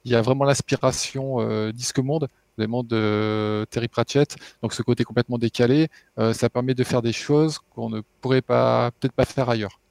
[0.05, 4.35] il y a vraiment l'inspiration Disque Monde, le monde de Terry Pratchett.
[4.61, 5.89] Donc, ce côté complètement décalé,
[6.33, 9.81] ça permet de faire des choses qu'on ne pourrait pas, peut-être pas faire ailleurs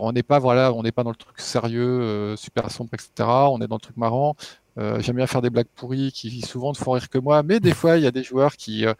[0.00, 3.10] on n'est pas voilà, on n'est pas dans le truc sérieux, euh, super sombre, etc.
[3.28, 4.36] On est dans le truc marrant.
[4.78, 7.60] Euh, j'aime bien faire des blagues pourries qui souvent ne font rire que moi, mais
[7.60, 8.94] des fois il y a des joueurs qui euh,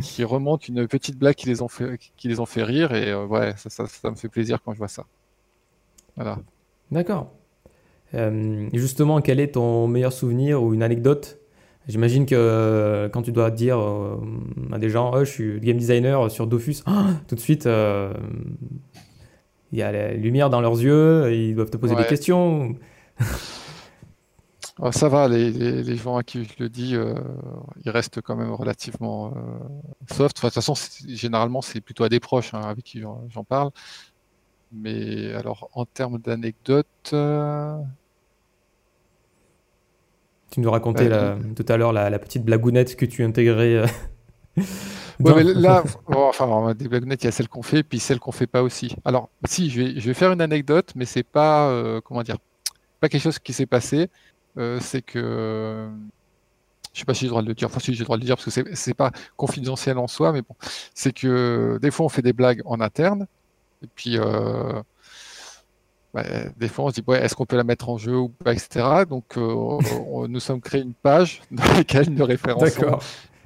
[0.00, 3.12] qui remontent une petite blague qui les ont fait qui les ont fait rire et
[3.12, 5.04] ouais, ça, ça, me fait plaisir quand je vois ça.
[6.14, 6.38] Voilà.
[6.92, 7.32] D'accord.
[8.72, 11.38] justement, quel est ton meilleur souvenir ou une anecdote?
[11.88, 13.78] J'imagine que quand tu dois dire
[14.70, 16.84] à des gens, oh, je suis game designer sur Dofus,
[17.26, 17.66] tout de suite,
[19.72, 22.76] il y a la lumière dans leurs yeux, ils doivent te poser des questions.
[24.82, 27.14] Oh, ça va, les, gens à qui je le dis, euh,
[27.84, 29.34] ils restent quand même relativement euh,
[30.10, 30.36] soft.
[30.36, 30.72] de toute façon,
[31.06, 33.70] généralement, c'est plutôt à des proches hein, avec qui j'en parle.
[34.72, 36.86] Mais alors, en termes d'anecdotes.
[37.12, 37.76] Euh,
[40.50, 41.10] tu nous racontais
[41.54, 43.84] tout à l'heure la, petite blagounette que tu intégrais
[45.20, 48.32] Ouais, mais là, enfin, des blagounettes, il y a celles qu'on fait, puis celles qu'on
[48.32, 48.96] fait pas aussi.
[49.04, 52.38] Alors, si, je vais, je vais faire une anecdote, mais c'est pas, comment dire,
[53.00, 54.08] pas quelque chose qui s'est passé.
[54.60, 55.88] Euh, c'est que,
[56.92, 58.16] je sais pas si j'ai le droit de le dire, enfin, si j'ai le droit
[58.16, 60.54] de le dire, parce que c'est pas confidentiel en soi, mais bon,
[60.94, 63.26] c'est que des fois, on fait des blagues en interne,
[63.82, 64.82] et puis, euh,
[66.12, 66.24] bah,
[66.56, 68.52] des fois, on se dit, ouais, est-ce qu'on peut la mettre en jeu ou pas,
[68.52, 69.04] etc.
[69.08, 72.98] Donc, nous sommes créés une page dans laquelle nous référençons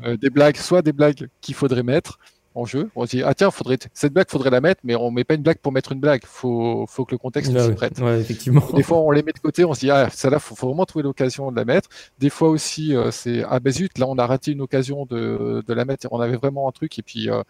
[0.03, 2.18] euh, des blagues, soit des blagues qu'il faudrait mettre
[2.54, 2.90] en jeu.
[2.94, 5.34] On se dit, ah tiens, faudrait cette blague, faudrait la mettre, mais on met pas
[5.34, 6.22] une blague pour mettre une blague.
[6.24, 7.98] Faut, faut que le contexte s'y prête.
[7.98, 8.62] effectivement.
[8.74, 10.84] Des fois, on les met de côté, on se dit, ah, celle-là, faut, faut vraiment
[10.84, 11.88] trouver l'occasion de la mettre.
[12.18, 15.62] Des fois aussi, euh, c'est, ah ben zut, là, on a raté une occasion de,
[15.66, 16.06] de la mettre.
[16.10, 17.42] On avait vraiment un truc, et puis, euh,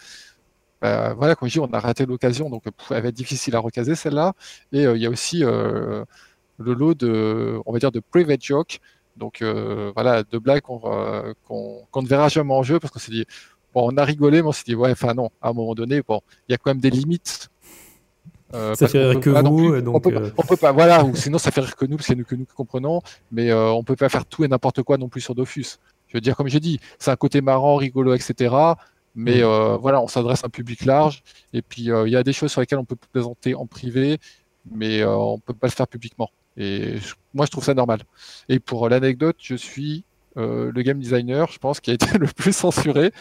[0.81, 3.59] bah, voilà, comme je dis, on a raté l'occasion, donc elle va être difficile à
[3.59, 4.33] recaser celle-là.
[4.73, 6.07] Et il y a aussi le
[6.59, 8.81] lot de, on va dire, de private joke
[9.17, 13.27] donc euh, voilà, deux blagues qu'on ne verra jamais en jeu parce qu'on s'est dit,
[13.75, 16.03] bon, on a rigolé, mais on s'est dit, ouais, enfin non, à un moment donné,
[16.07, 17.51] bon, il y a quand même des limites.
[18.55, 19.97] Euh, ça fait rire que vous, donc.
[19.97, 22.25] On peut, euh, peut, pas, voilà, ou sinon ça fait rire que nous, c'est nous
[22.25, 25.35] que nous comprenons, mais on peut pas faire tout et n'importe quoi non plus sur
[25.35, 25.79] Dofus.
[26.09, 28.55] Je veux dire, comme j'ai dit, c'est un côté marrant, rigolo, etc.
[29.17, 29.77] Mais mm.
[29.81, 31.23] voilà, on s'adresse à un public large.
[31.53, 34.19] Et puis, il y a des choses sur lesquelles on peut présenter en privé,
[34.71, 36.31] mais on peut pas le faire publiquement.
[36.57, 36.99] Et
[37.33, 38.03] moi, je trouve ça normal.
[38.49, 40.05] Et pour l'anecdote, je suis
[40.37, 43.13] euh, le game designer, je pense, qui a été le plus censuré.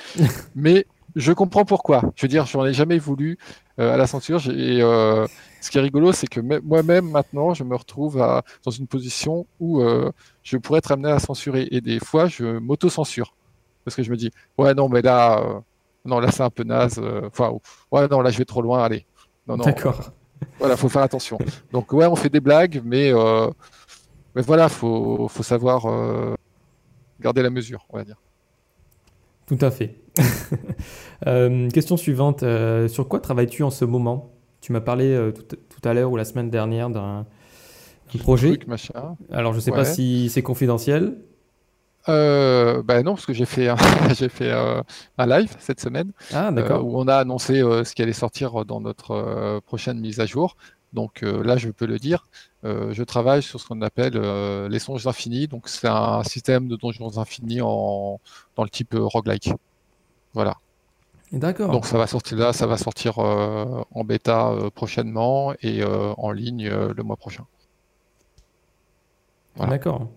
[0.55, 2.01] mais je comprends pourquoi.
[2.15, 3.37] Je veux dire, je n'en ai jamais voulu
[3.79, 4.41] euh, à la censure.
[4.49, 5.27] Et euh,
[5.61, 9.45] ce qui est rigolo, c'est que moi-même, maintenant, je me retrouve à, dans une position
[9.59, 9.81] où
[10.43, 11.67] je pourrais être amené à censurer.
[11.71, 13.35] Et des fois, je m'auto-censure.
[13.85, 15.61] Parce que je me dis, ouais, non, mais là,
[16.05, 16.99] non, là, c'est un peu naze.
[17.27, 17.53] Enfin,
[17.91, 18.83] ouais, non, là, je vais trop loin.
[18.83, 19.05] Allez.
[19.47, 19.65] Non, non.
[19.65, 20.11] D'accord.
[20.57, 21.37] Voilà, faut faire attention.
[21.71, 23.13] Donc ouais, on fait des blagues, mais,
[24.35, 26.35] mais voilà, faut, faut savoir euh,
[27.23, 28.21] garder la mesure, on va dire.
[29.47, 29.95] Tout à fait.
[31.25, 32.43] Euh, question suivante.
[32.89, 34.33] sur quoi travailles-tu en ce moment?
[34.59, 37.25] Tu m'as parlé tout, à l'heure ou la semaine dernière d'un
[38.19, 38.59] projet.
[38.67, 39.15] machin.
[39.31, 41.15] Alors je ne sais pas si c'est confidentiel.
[42.09, 43.77] euh, bah non, parce que j'ai fait, un,
[44.13, 48.65] j'ai fait un live cette semaine ah, où on a annoncé ce qui allait sortir
[48.65, 50.57] dans notre prochaine mise à jour.
[50.93, 52.27] Donc là, je peux le dire,
[52.63, 54.13] je travaille sur ce qu'on appelle
[54.69, 55.47] les songes infinis.
[55.47, 58.19] Donc c'est un système de donjons infinis en,
[58.55, 59.53] dans le type roguelike.
[60.33, 60.55] Voilà.
[61.31, 61.71] D'accord.
[61.71, 67.03] Donc ça va sortir là, ça va sortir en bêta prochainement et en ligne le
[67.03, 67.45] mois prochain.
[69.57, 70.07] D'accord.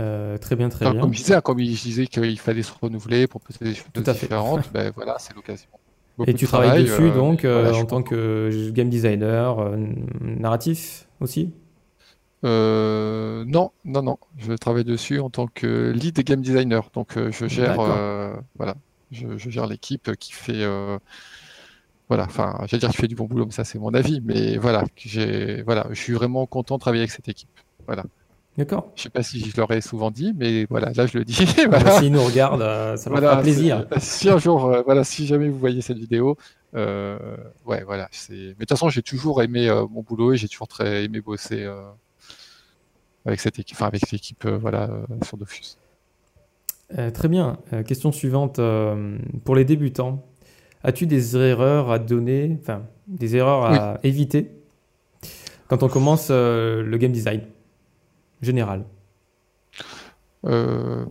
[0.00, 1.00] Euh, très bien, très bien.
[1.00, 4.92] Comme je disais, comme je disais qu'il fallait se renouveler, proposer des choses différentes, ben
[4.94, 5.68] voilà, c'est l'occasion.
[6.26, 9.76] Et tu travailles dessus euh, donc euh, en tant que game designer,
[10.20, 11.52] narratif aussi?
[12.42, 14.18] Non, non, non.
[14.38, 16.88] Je travaille dessus en tant que lead game designer.
[16.94, 17.76] Donc je gère,
[18.56, 18.76] voilà,
[19.10, 20.64] je, je gère l'équipe qui fait
[22.08, 24.58] voilà, enfin, j'allais dire qu'il fait du bon boulot, mais ça c'est mon avis, mais
[24.58, 27.48] voilà, j'ai, voilà, je suis vraiment content de travailler avec cette équipe.
[27.86, 28.04] Voilà.
[28.58, 28.90] D'accord.
[28.96, 31.44] Je sais pas si je l'aurais souvent dit, mais voilà, là je le dis.
[31.68, 31.98] voilà.
[31.98, 33.86] S'ils nous regardent, euh, ça leur fera plaisir.
[33.98, 36.38] Si un jour, euh, voilà, si jamais vous voyez cette vidéo,
[36.74, 37.18] euh,
[37.66, 38.08] ouais, voilà.
[38.30, 41.68] Mais de toute façon, j'ai toujours aimé mon boulot et j'ai toujours très aimé bosser
[43.26, 44.88] avec cette équipe, enfin avec l'équipe, voilà,
[45.22, 45.76] sur Dofus.
[47.12, 47.58] très bien.
[47.86, 48.58] question suivante
[49.44, 50.24] pour les débutants.
[50.82, 54.50] As-tu des erreurs à donner, enfin des erreurs à éviter
[55.68, 57.42] quand on commence le game design?
[58.42, 58.84] Général
[60.44, 61.04] euh,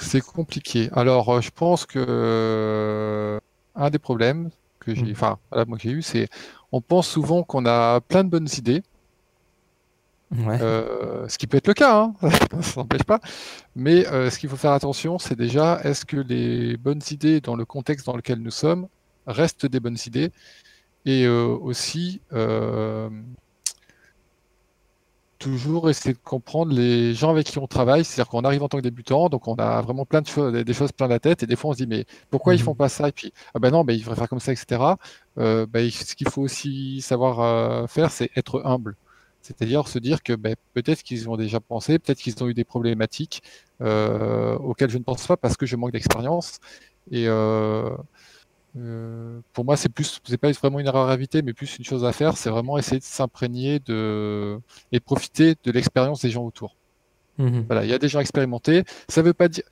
[0.00, 0.88] C'est compliqué.
[0.92, 3.38] Alors, euh, je pense que euh,
[3.74, 5.12] un des problèmes que j'ai, mm.
[5.12, 6.28] enfin, moi j'ai eu, c'est
[6.72, 8.82] on pense souvent qu'on a plein de bonnes idées.
[10.32, 12.14] ce qui peut être le cas, hein,
[12.60, 13.20] ça n'empêche pas.
[13.76, 17.64] Mais ce qu'il faut faire attention, c'est déjà est-ce que les bonnes idées dans le
[17.64, 18.88] contexte dans lequel nous sommes
[19.26, 20.32] restent des bonnes idées?
[21.06, 22.20] Et aussi
[25.38, 28.04] toujours essayer de comprendre les gens avec qui on travaille.
[28.04, 30.72] C'est-à-dire qu'on arrive en tant que débutant, donc on a vraiment plein de choses, des
[30.74, 32.76] choses plein la tête, et des fois on se dit mais pourquoi ils font mhm.
[32.76, 33.08] pas ça?
[33.08, 34.82] Et puis ah ben non, ben ils devraient faire comme ça, etc.
[35.38, 38.96] Euh, ben, ce qu'il faut aussi savoir euh, faire, c'est être humble.
[39.42, 42.64] C'est-à-dire se dire que ben, peut-être qu'ils ont déjà pensé, peut-être qu'ils ont eu des
[42.64, 43.42] problématiques
[43.82, 46.60] euh, auxquelles je ne pense pas parce que je manque d'expérience.
[47.10, 47.26] Et
[48.76, 51.84] euh, pour moi, c'est plus, c'est pas vraiment une erreur à éviter, mais plus une
[51.84, 54.58] chose à faire, c'est vraiment essayer de s'imprégner de
[54.90, 56.76] et de profiter de l'expérience des gens autour.
[57.38, 57.64] Mhm.
[57.66, 58.84] Voilà, il y a des gens expérimentés.
[59.08, 59.64] Ça veut pas dire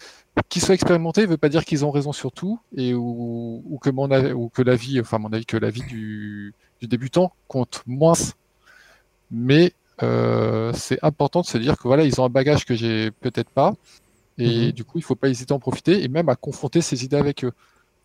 [0.49, 4.11] qu'ils soient expérimentés, veut pas dire qu'ils ont raison sur tout et ou, que mon
[4.33, 8.15] ou que la vie, enfin mon avis que la vie du, du débutant compte moins.
[9.31, 13.11] Mais euh, c'est important de se dire que voilà, ils ont un bagage que j'ai
[13.11, 13.75] peut-être pas
[14.39, 14.73] et mhm.
[14.73, 17.17] du coup, il faut pas hésiter à en profiter et même à confronter ces idées
[17.17, 17.53] avec eux.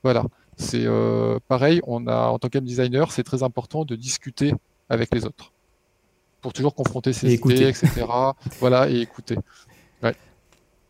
[0.03, 0.23] Voilà.
[0.58, 4.54] C'est euh, pareil, on a, en tant que designer, c'est très important de discuter
[4.89, 5.52] avec les autres
[6.41, 8.06] pour toujours confronter ses idées, etc.
[8.60, 9.38] voilà, et écouter.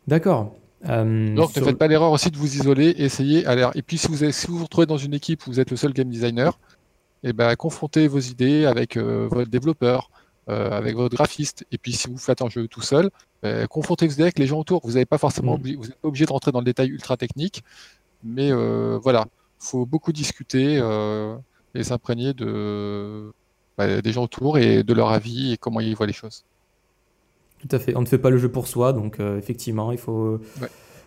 [0.07, 0.55] D'accord.
[0.87, 3.43] Euh, Donc ne faites pas l'erreur aussi de vous isoler, essayez.
[3.75, 5.75] Et puis si vous, si vous vous retrouvez dans une équipe où vous êtes le
[5.75, 6.57] seul game designer,
[7.23, 10.09] et eh ben, confrontez vos idées avec euh, votre développeur,
[10.47, 11.65] avec votre graphiste.
[11.73, 13.09] Et puis si vous faites un jeu tout seul,
[13.43, 14.79] ben, confrontez vos idées avec les gens autour.
[14.85, 15.75] Vous n'êtes pas forcément mm.
[15.75, 17.63] vous n'êtes pas obligé de rentrer dans le détail ultra technique,
[18.23, 18.53] mais
[18.99, 19.25] voilà,
[19.59, 21.35] faut beaucoup discuter euh,
[21.73, 23.31] et s'imprégner de,
[23.77, 26.45] bah, des gens autour et de leur avis et comment ils voient les choses.
[27.59, 27.95] Tout à fait.
[27.95, 30.39] On ne fait pas le jeu pour soi, donc euh, effectivement, il faut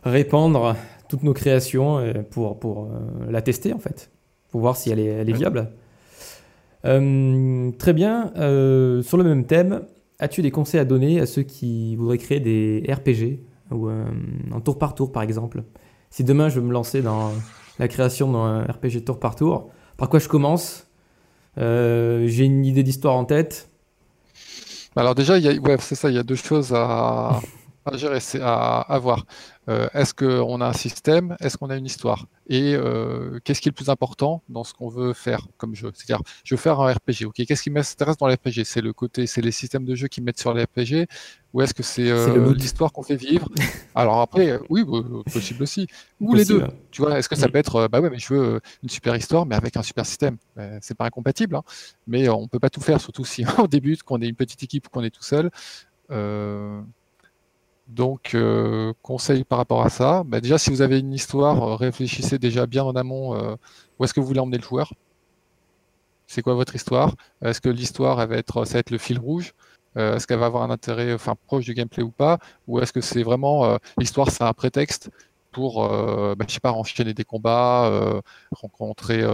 [0.02, 0.74] répandre
[1.08, 2.88] toutes nos créations euh, pour, pour
[3.28, 4.10] la tester en fait,
[4.50, 5.70] pour voir si elle est, elle est viable.
[6.82, 8.32] très bien.
[8.34, 9.82] sur le même thème,
[10.18, 13.40] as-tu des conseils à donner à ceux qui voudraient créer des RPG
[13.72, 15.62] ou en tour par tour par exemple?
[16.10, 17.30] Si demain je veux me lancer dans
[17.80, 19.70] la création d'un RPG tour par tour.
[19.96, 20.86] Par quoi je commence?
[21.58, 23.70] Euh, J'ai une idée d'histoire en tête.
[24.94, 25.40] Alors déjà,
[25.78, 27.40] c'est ça, il y a deux choses à,
[27.92, 29.24] à gérer, à, à voir.
[29.68, 31.36] Euh, est-ce qu'on a un système?
[31.40, 32.26] Est-ce qu'on a une histoire?
[32.48, 35.92] Et euh, qu'est-ce qui est le plus important dans ce qu'on veut faire comme jeu?
[35.94, 37.26] C'est-à-dire, je veux faire un RPG.
[37.26, 40.22] Ok, qu'est-ce qui m'intéresse dans l'RPG C'est le côté, c'est les systèmes de jeu qui
[40.22, 41.06] mettent sur l'RPG,
[41.52, 43.48] ou est-ce que c'est euh, l'histoire qu'on fait vivre?
[43.94, 44.84] Alors après, oui,
[45.32, 45.86] possible aussi.
[46.20, 46.64] Ou les deux.
[46.90, 47.50] Tu vois, est-ce que ça mm.
[47.52, 50.36] peut être, bah ouais, mais je veux une super histoire, mais avec un super système.
[50.80, 51.62] c'est pas incompatible, hein.
[52.08, 54.88] mais on peut pas tout faire, surtout si on débute, qu'on est une petite équipe,
[54.88, 55.50] qu'on est tout seul.
[57.90, 61.74] Donc, euh, conseil par rapport à ça, bah, déjà si vous avez une histoire, euh,
[61.74, 63.56] réfléchissez déjà bien en amont euh,
[63.98, 64.92] où est-ce que vous voulez emmener le joueur.
[66.28, 67.16] C'est quoi votre histoire?
[67.42, 69.54] Est-ce que l'histoire va être, ça va être le fil rouge?
[69.96, 72.38] Est-ce qu'elle va avoir un intérêt, proche du gameplay ou pas?
[72.68, 75.10] Ou est-ce que c'est vraiment l'histoire, c'est un prétexte
[75.50, 78.22] pour, bah, je sais pas, enchaîner des combats,
[78.52, 79.24] rencontrer,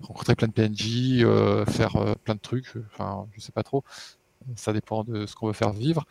[0.00, 1.26] rencontrer plein de PNJ,
[1.68, 2.72] faire plein de trucs.
[2.92, 3.82] Enfin, je sais pas trop.
[4.54, 6.04] Ça dépend de ce qu'on veut faire vivre.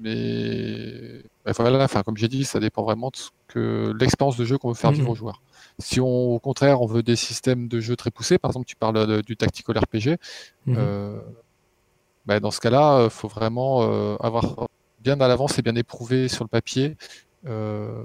[0.00, 4.44] Mais bah, voilà, enfin, comme j'ai dit, ça dépend vraiment de ce que l'expérience de
[4.44, 5.42] jeu qu'on veut faire vivre aux joueurs.
[5.78, 8.76] Si on, au contraire, on veut des systèmes de jeu très poussés, par exemple, tu
[8.76, 10.16] parles du tactical RPG,
[10.68, 11.20] euh,
[12.26, 14.68] bah, dans ce cas-là, il faut vraiment euh, avoir
[15.00, 16.96] bien à l'avance et bien éprouvé sur le papier
[17.46, 18.02] euh,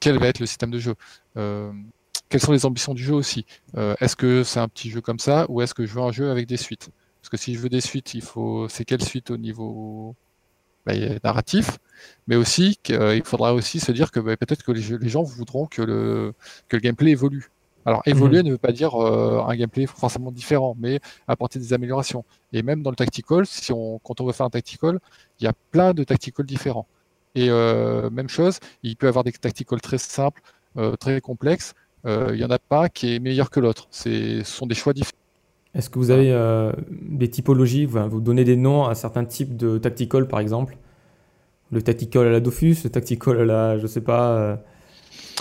[0.00, 0.94] quel va être le système de jeu.
[1.34, 3.46] quelles sont les ambitions du jeu aussi?
[3.74, 6.30] Est-ce que c'est un petit jeu comme ça ou est-ce que je veux un jeu
[6.30, 6.90] avec des suites?
[7.20, 10.14] Parce que si je veux des suites, il faut c'est quelle suite au niveau
[10.86, 10.94] bah,
[11.24, 11.78] narratif,
[12.26, 15.82] mais aussi qu'il faudra aussi se dire que bah, peut-être que les, gens voudront que
[15.82, 16.32] le,
[16.68, 17.50] que le gameplay évolue.
[17.84, 18.46] Alors évoluer mhm.
[18.46, 22.24] ne veut pas dire euh, un gameplay forcément différent, mais apporter des améliorations.
[22.52, 24.98] Et même dans le tactical, si on, quand on veut faire un tactical,
[25.40, 26.86] il y a plein de tactical différents.
[27.36, 30.42] Et euh, même chose, il peut y avoir des tacticals très simples,
[30.78, 31.74] euh, très complexes.
[32.04, 33.88] il n'y en a pas qui est meilleur que l'autre.
[33.90, 35.15] Ce sont des choix différents.
[35.76, 39.76] Est-ce que vous avez euh, des typologies, vous, donnez des noms à certains types de
[39.76, 40.78] tactical par exemple?
[41.70, 44.56] Le tactical à la Dofus, le tactical à la, je sais pas, euh,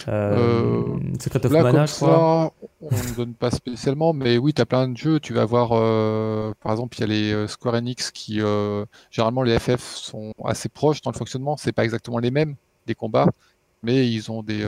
[0.10, 0.84] euh,
[1.22, 4.90] Secret of là, Mana, ça, on ne donne pas spécialement, mais oui, tu as plein
[4.90, 5.22] de jeux.
[5.22, 5.70] Tu vas avoir,
[6.56, 8.42] par exemple, il y a les Square Enix qui,
[9.12, 11.56] généralement, les FF sont assez proches dans le fonctionnement.
[11.56, 12.56] C'est pas exactement les mêmes,
[12.88, 13.30] les combats,
[13.84, 14.68] mais ils ont des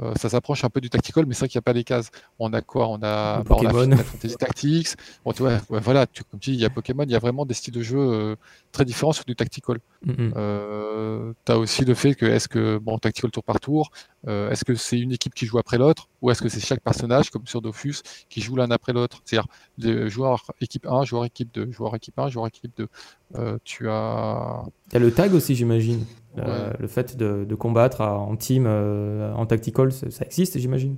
[0.00, 1.84] euh, ça s'approche un peu du tactical, mais c'est vrai qu'il n'y a pas les
[1.84, 2.10] cases.
[2.38, 2.88] On a quoi?
[2.88, 4.88] On a, bah, on Fantasy Tactics.
[5.24, 7.20] Bon, tu vois, voilà, tu, comme tu dis, il y a Pokémon, il y a
[7.20, 8.36] vraiment des styles de jeu euh,
[8.72, 9.78] très différents sur du tactical.
[10.08, 13.90] Euh, tu as aussi le fait que, est-ce que, bon, tactical tour par tour,
[14.26, 17.30] est-ce que c'est une équipe qui joue après l'autre, ou est-ce que c'est chaque personnage,
[17.30, 17.96] comme sur Dofus,
[18.28, 19.22] qui joue l'un après l'autre?
[19.24, 19.46] C'est-à-dire,
[19.78, 22.88] le joueur équipe 1, joueur équipe 2, joueur équipe 1, joueur équipe 2.
[23.64, 24.64] tu as.
[24.90, 26.04] Il y a le tag aussi, j'imagine.
[26.38, 30.96] Euh, le fait de, combattre en team, euh, en tactical, ça, existe, j'imagine.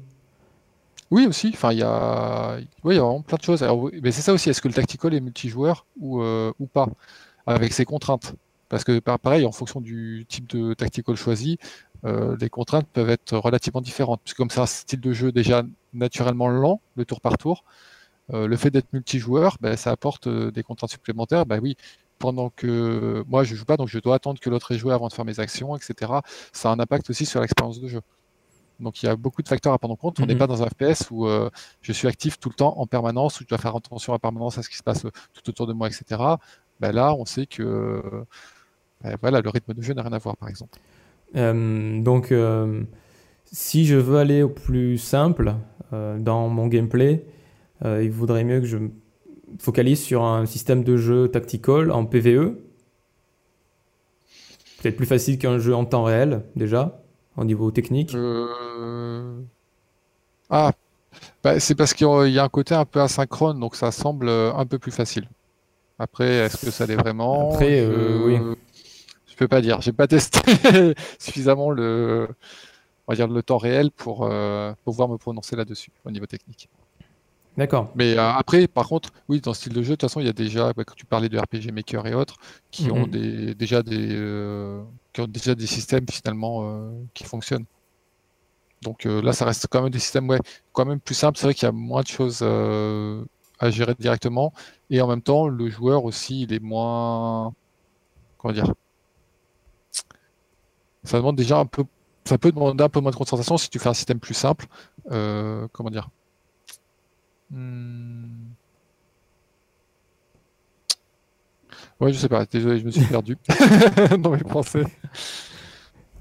[1.11, 1.51] Oui, aussi.
[1.53, 3.65] Enfin, il y a, oui, il y a vraiment plein de choses.
[4.03, 4.51] mais c'est ça aussi.
[4.51, 6.89] Est-ce que le tactical est multijoueur ou, euh, ou pas,
[7.47, 8.35] avec ses contraintes?
[8.69, 11.59] Parce que pareil, en fonction du type de tactical choisi,
[12.05, 14.21] les contraintes peuvent être relativement différentes.
[14.23, 17.65] Puisque comme c'est un style de jeu déjà naturellement lent, le tour par tour,
[18.33, 21.47] le fait d'être multijoueur, ben, ça apporte des contraintes supplémentaires.
[21.47, 21.77] Ben oui,
[22.19, 25.09] pendant que moi je joue pas, donc je dois attendre que l'autre ait joué avant
[25.09, 26.13] de faire mes actions, etc.
[26.53, 28.01] Ça a un impact aussi sur l'expérience de jeu.
[28.81, 30.21] Donc il y a beaucoup de facteurs à prendre en compte.
[30.21, 30.39] On n'est mhm.
[30.39, 31.51] pas dans un FPS où euh,
[31.81, 34.59] je suis actif tout le temps en permanence, où je dois faire attention à permanence
[34.59, 36.21] à ce qui se passe euh, tout autour de moi, etc.
[36.81, 38.03] Ben là, on sait que
[39.03, 40.79] ben voilà, le rythme de jeu n'a rien à voir, par exemple.
[41.37, 42.35] Euh, donc,
[43.45, 45.55] si je veux aller au plus simple
[45.91, 47.25] dans mon gameplay,
[47.83, 48.77] il vaudrait mieux que je
[49.59, 52.57] focalise sur un système de jeu tactical en PVE.
[54.81, 57.03] Peut-être plus facile qu'un jeu en temps réel, déjà,
[57.37, 58.15] au niveau technique.
[58.15, 59.41] Euh,
[60.51, 60.73] ah,
[61.43, 64.67] bah, c'est parce qu'il y a un côté un peu asynchrone, donc ça semble un
[64.67, 65.29] peu plus facile.
[65.99, 67.53] Après, est-ce que ça l'est vraiment?
[67.53, 68.57] Après, euh, oui.
[69.27, 69.81] Je peux pas dire.
[69.81, 70.41] J'ai pas testé
[71.19, 72.29] suffisamment le,
[73.07, 76.69] on va dire, le temps réel pour euh, pouvoir me prononcer là-dessus au niveau technique.
[77.57, 77.91] D'accord.
[77.95, 80.27] Mais euh, après, par contre, oui, dans ce style de jeu, de toute façon, il
[80.27, 82.37] y a déjà, bah, quand tu parlais de RPG Maker et autres,
[82.71, 83.11] qui ont mhm.
[83.11, 87.65] des, déjà des, euh, qui ont déjà des systèmes finalement euh, qui fonctionnent.
[88.83, 90.39] Donc là, ça reste quand même des systèmes, ouais,
[90.73, 91.39] quand même plus simples.
[91.39, 94.53] C'est vrai qu'il y a moins de choses à gérer directement,
[94.91, 97.55] et en même temps, le joueur aussi, il est moins,
[98.37, 98.75] comment dire,
[101.05, 101.85] ça demande déjà un peu,
[102.27, 104.67] ça peut demander un peu moins de concentration si tu fais un système plus simple.
[105.09, 106.11] comment dire
[107.51, 108.27] Hmm.
[112.01, 113.37] Ouais, je sais pas, désolé, je me suis perdu
[114.19, 114.85] dans mes pensées.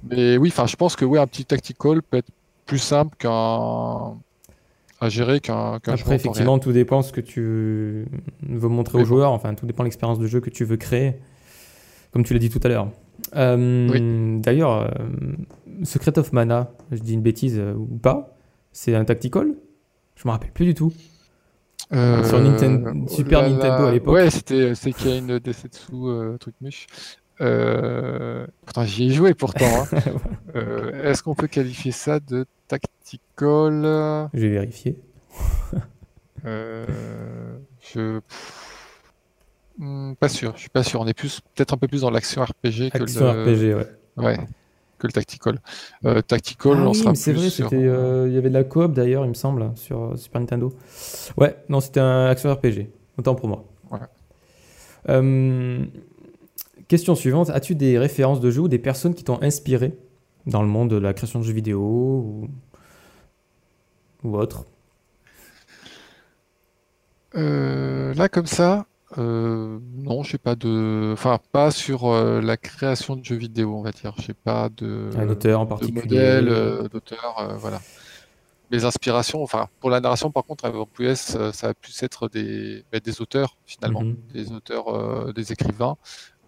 [0.10, 2.32] Mais oui, enfin, je pense que ouais, un petit tactical peut être
[2.66, 4.16] plus simple qu'un
[5.02, 8.08] à gérer qu'un qu Après, effectivement, tout dépend ce que tu
[8.48, 9.32] veux montrer aux joueurs.
[9.32, 11.16] Enfin, tout dépend de l'expérience de jeu que tu veux créer,
[12.12, 12.90] comme tu l'as dit tout à l'heure.
[13.36, 14.90] Euh, D'ailleurs, euh,
[15.84, 18.38] Secret of Mana, je dis une bêtise euh, ou pas,
[18.72, 19.54] c'est un tactical?
[20.16, 20.94] Je me rappelle plus du tout.
[21.93, 22.39] Euh, Sur
[23.10, 24.13] Super Nintendo à l'époque.
[24.13, 26.88] Ouais, c'était a une Desetsu euh, truc muche.
[27.41, 29.65] Euh, pourtant, j'y ai joué pourtant.
[29.65, 30.00] Hein.
[30.56, 34.30] euh, Est-ce qu'on peut qualifier ça de tactical?
[34.34, 34.98] Je vais vérifier.
[36.45, 36.86] euh,
[37.93, 38.20] je.
[39.78, 41.01] Hmm, pas sûr, je suis pas sûr.
[41.01, 43.43] On est plus peut-être un peu plus dans l'action RPG que action le.
[43.43, 43.88] RPG, ouais.
[44.18, 44.38] Ouais
[45.06, 45.60] que le tactical.
[46.06, 48.93] Euh, tactical, ah on oui, sera c'est vrai, euh, il y avait de la coop
[48.93, 50.74] d'ailleurs, il me semble, sur euh, Super Nintendo.
[51.38, 52.89] Ouais, non, c'était un action RPG.
[53.18, 53.66] Autant pour moi.
[55.08, 55.86] Euh,
[56.88, 57.49] question suivante.
[57.51, 59.97] As-tu des références de jeux ou des personnes qui t'ont inspiré
[60.47, 62.47] dans le monde de la création de jeux vidéo ou,
[64.24, 64.66] ou autre?
[67.34, 68.86] Là, comme ça,
[69.18, 73.82] Euh, non, j'ai pas de, enfin pas sur euh, la création de jeux vidéo, on
[73.82, 74.13] va dire.
[74.20, 76.01] J'ai pas de, Un auteur en de particulier.
[76.01, 77.80] modèle, euh, d'auteur, euh, voilà.
[78.72, 82.84] Mes inspirations, enfin pour la narration par contre, avec euh, ça va plus être des,
[82.91, 84.18] bah, des auteurs finalement, Mhm.
[84.34, 85.97] des auteurs, des écrivains,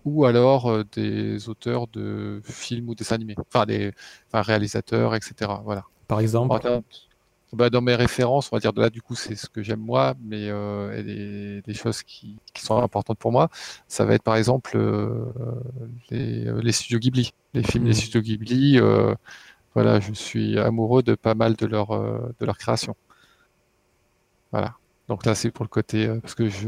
[0.03, 3.93] ou alors des auteurs de films ou dessins animés, enfin des,
[4.27, 5.51] enfin réalisateurs, etc.
[5.63, 5.83] Voilà.
[6.07, 6.59] Par exemple.
[7.53, 9.79] Bah, dans mes références, on va dire de là, du coup, c'est ce que j'aime
[9.79, 13.49] moi, mais euh, des, des choses qui, qui sont importantes pour moi,
[13.87, 15.25] ça va être par exemple euh,
[16.09, 17.31] les, euh, les studios Ghibli.
[17.53, 17.93] Les films des Mhm.
[17.93, 19.13] studios Ghibli, euh,
[19.73, 22.95] voilà, je suis amoureux de pas mal de leur, de leur création.
[24.51, 24.75] Voilà.
[25.07, 26.67] Donc là, c'est pour le côté, parce que je,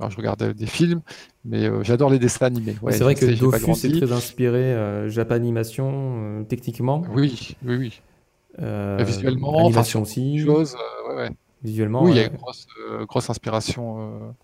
[0.00, 1.00] alors, je regarde des films,
[1.44, 2.76] mais j'adore les dessins animés.
[2.82, 7.04] Ouais, c'est vrai que Dofus est très inspiré Japanimation, techniquement.
[7.14, 8.00] Oui, oui, oui.
[8.62, 10.40] Euh, visuellement, animation aussi.
[10.74, 11.30] euh, ouais, ouais.
[11.62, 14.34] Visuellement, Oui, il y a une grosse, euh, grosse inspiration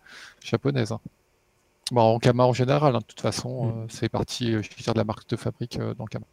[0.42, 0.92] japonaise.
[0.92, 1.00] hein.
[1.90, 3.86] Bon, en Kama en général, hein, de toute façon, Mm.
[3.90, 6.26] c'est parti, je dire, de la marque de fabrique dans Kama.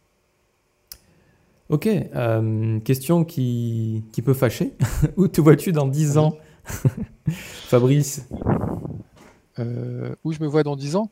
[1.69, 4.73] Ok, euh, question qui, qui peut fâcher.
[5.17, 6.37] Où te vois-tu dans 10 ans,
[7.29, 8.27] Fabrice?
[9.59, 11.11] Euh, où je me vois dans 10 ans?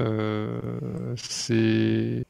[0.00, 2.24] Euh, c'est.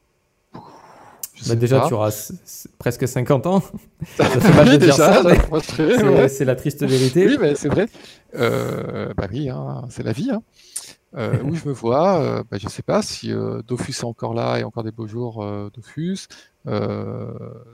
[1.47, 1.87] Bah, déjà, pas.
[1.87, 2.31] tu auras
[2.79, 3.61] presque 50 ans.
[4.17, 6.27] Ça fait mal de Oui, dire déjà, ça, ouais.
[6.29, 7.25] c'est la triste vérité.
[7.27, 7.87] Oui, mais c'est vrai.
[8.35, 10.29] Euh, bah oui, hein, c'est la vie.
[10.31, 10.41] hein.
[11.15, 14.33] Euh, où je me vois, euh, bah, je sais pas si euh, Dofus est encore
[14.33, 16.27] là et encore des beaux jours, Dofus.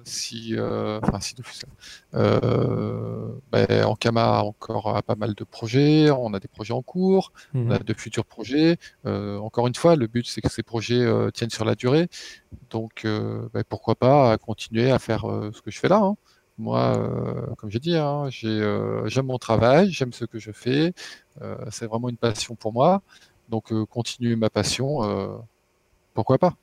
[0.06, 1.62] Si, enfin, si Dofus,
[2.14, 7.32] bah, Ankama a encore a pas mal de projets, on a des projets en cours,
[7.54, 7.72] on Mhm.
[7.74, 8.78] a de futurs projets.
[9.06, 12.08] Encore une fois, le but c'est que ces projets tiennent sur la durée.
[12.70, 13.06] Donc,
[13.54, 15.22] bah, pourquoi pas continuer à faire
[15.54, 15.98] ce que je fais là.
[16.04, 16.16] hein.
[16.58, 20.52] Moi, euh, comme j'ai dit, hein, j'ai, euh, j'aime mon travail, j'aime ce que je
[20.52, 20.94] fais.
[21.42, 23.02] euh, c'est vraiment une passion pour moi.
[23.50, 25.38] Donc, euh, continuer ma passion, euh,
[26.14, 26.56] pourquoi pas.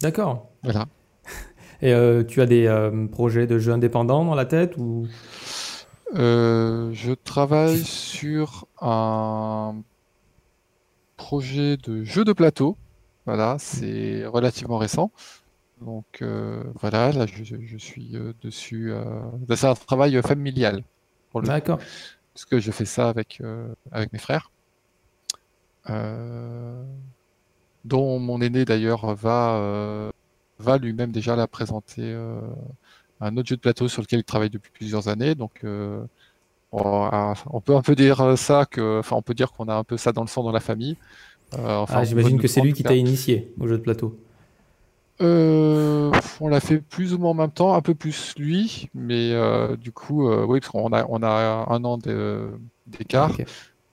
[0.00, 0.48] D'accord.
[0.62, 0.86] Voilà.
[1.82, 5.06] Et euh, tu as des projets de jeux indépendants dans la tête ou...
[6.14, 9.76] Je travaille sur un
[11.16, 12.76] projet de jeu de plateau.
[13.26, 15.10] Voilà, c'est relativement récent.
[15.80, 18.90] Donc euh, voilà, là je, je suis euh, dessus.
[18.90, 19.20] euh,
[19.54, 20.82] c'est un travail familial
[21.30, 21.78] pour le coup, D'accord.
[22.34, 23.42] parce que je fais ça avec
[23.92, 24.50] avec mes frères,
[27.84, 30.10] dont mon aîné d'ailleurs va euh,
[30.58, 32.40] va lui-même déjà la présenter euh,
[33.20, 35.34] un autre jeu de plateau sur lequel il travaille depuis plusieurs années.
[35.34, 36.02] Donc euh,
[36.72, 39.96] on, peut un peu dire ça que, enfin on peut dire qu'on a un peu
[39.96, 40.96] ça dans le sang dans la famille.
[41.54, 44.18] Euh, enfin, Ah, j'imagine que c'est lui qui t'a initié au jeu de plateau.
[45.20, 49.32] Euh, on l'a fait plus ou moins en même temps, un peu plus lui, mais
[49.32, 51.98] euh, du coup, euh, oui, parce qu'on a, on a un an
[52.86, 53.36] d'écart.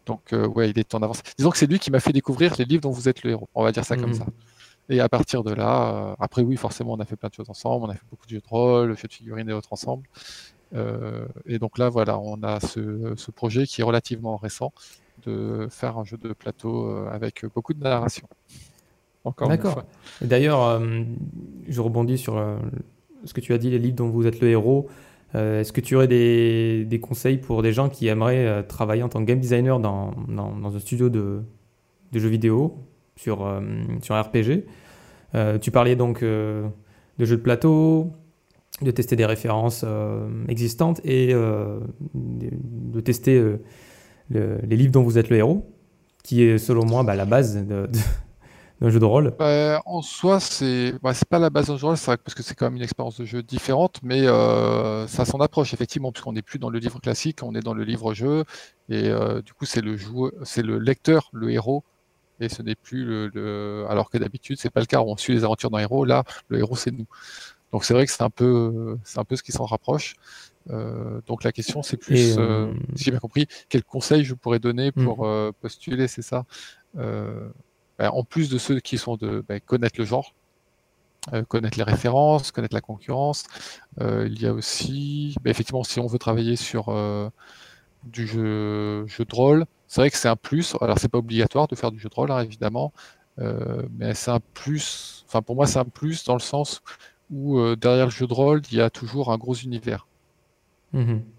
[0.05, 1.21] Donc euh, ouais, il est en avance.
[1.37, 3.49] Disons que c'est lui qui m'a fait découvrir les livres dont vous êtes le héros,
[3.55, 4.15] on va dire ça comme Mhm.
[4.15, 4.25] ça.
[4.89, 7.49] Et à partir de là, euh, après oui, forcément, on a fait plein de choses
[7.49, 10.03] ensemble, on a fait beaucoup de jeux de rôle, jeux de figurines et autres ensemble.
[10.75, 14.73] Euh, et donc là, voilà, on a ce, ce projet qui est relativement récent
[15.25, 18.27] de faire un jeu de plateau euh, avec beaucoup de narration.
[19.23, 19.83] Encore une D'accord.
[20.21, 20.79] D'ailleurs,
[21.67, 22.35] je rebondis sur
[23.23, 24.87] ce que tu as dit, les livres dont vous êtes le héros.
[25.35, 29.09] Euh, Est-ce que tu aurais des, conseils pour des gens qui aimeraient euh, travailler en
[29.09, 31.41] tant que game designer dans, un studio de,
[32.13, 32.77] jeux vidéo
[33.15, 34.65] sur, un RPG?
[35.33, 36.71] Euh, tu parlais donc de
[37.19, 38.11] jeux de plateau,
[38.81, 39.85] de tester des références
[40.47, 43.41] existantes et de, tester
[44.29, 45.65] le- les livres dont vous êtes le héros,
[46.23, 47.89] qui est selon moi bah, la base de-
[48.81, 49.33] d'un jeu de rôle.
[49.37, 52.43] Bah, en soi, c'est bah, pas la base d'un jeu, c'est vrai que- parce que
[52.43, 56.33] c'est quand même une expérience de jeu différente, mais euh, ça s'en approche effectivement, puisqu'on
[56.33, 58.45] n'est plus dans le livre classique, on est dans le livre-jeu,
[58.89, 61.83] et euh, du coup, c'est le joueur, c'est le lecteur, le héros,
[62.39, 65.33] et ce n'est plus le, le- alors que d'habitude, c'est pas le cas, on suit
[65.33, 67.07] les aventures d'un héros, là, le héros, c'est nous.
[67.71, 70.15] Donc c'est vrai que c'est un peu, un peu ce qui s'en rapproche.
[70.69, 74.33] Euh, donc la question, c'est plus, euh, euh, si j'ai bien compris, quel conseil je
[74.35, 75.03] pourrais donner Mm.
[75.05, 76.45] pour euh, postuler, c'est ça?
[78.01, 80.33] Euh, en plus de ceux qui sont de bah, connaître le genre,
[81.33, 83.43] euh, connaître les références, connaître la concurrence,
[84.01, 86.87] euh, il y a aussi, bah, effectivement, si on veut travailler sur
[88.03, 90.75] du jeu, jeu de rôle, c'est vrai que c'est un plus.
[90.81, 92.93] Alors, c'est pas obligatoire de faire du jeu de rôle, hein, évidemment,
[93.37, 95.25] mais c'est un plus.
[95.27, 96.81] Enfin, pour moi, c'est un plus dans le sens
[97.31, 100.07] où derrière le jeu de rôle, il y a toujours un gros univers.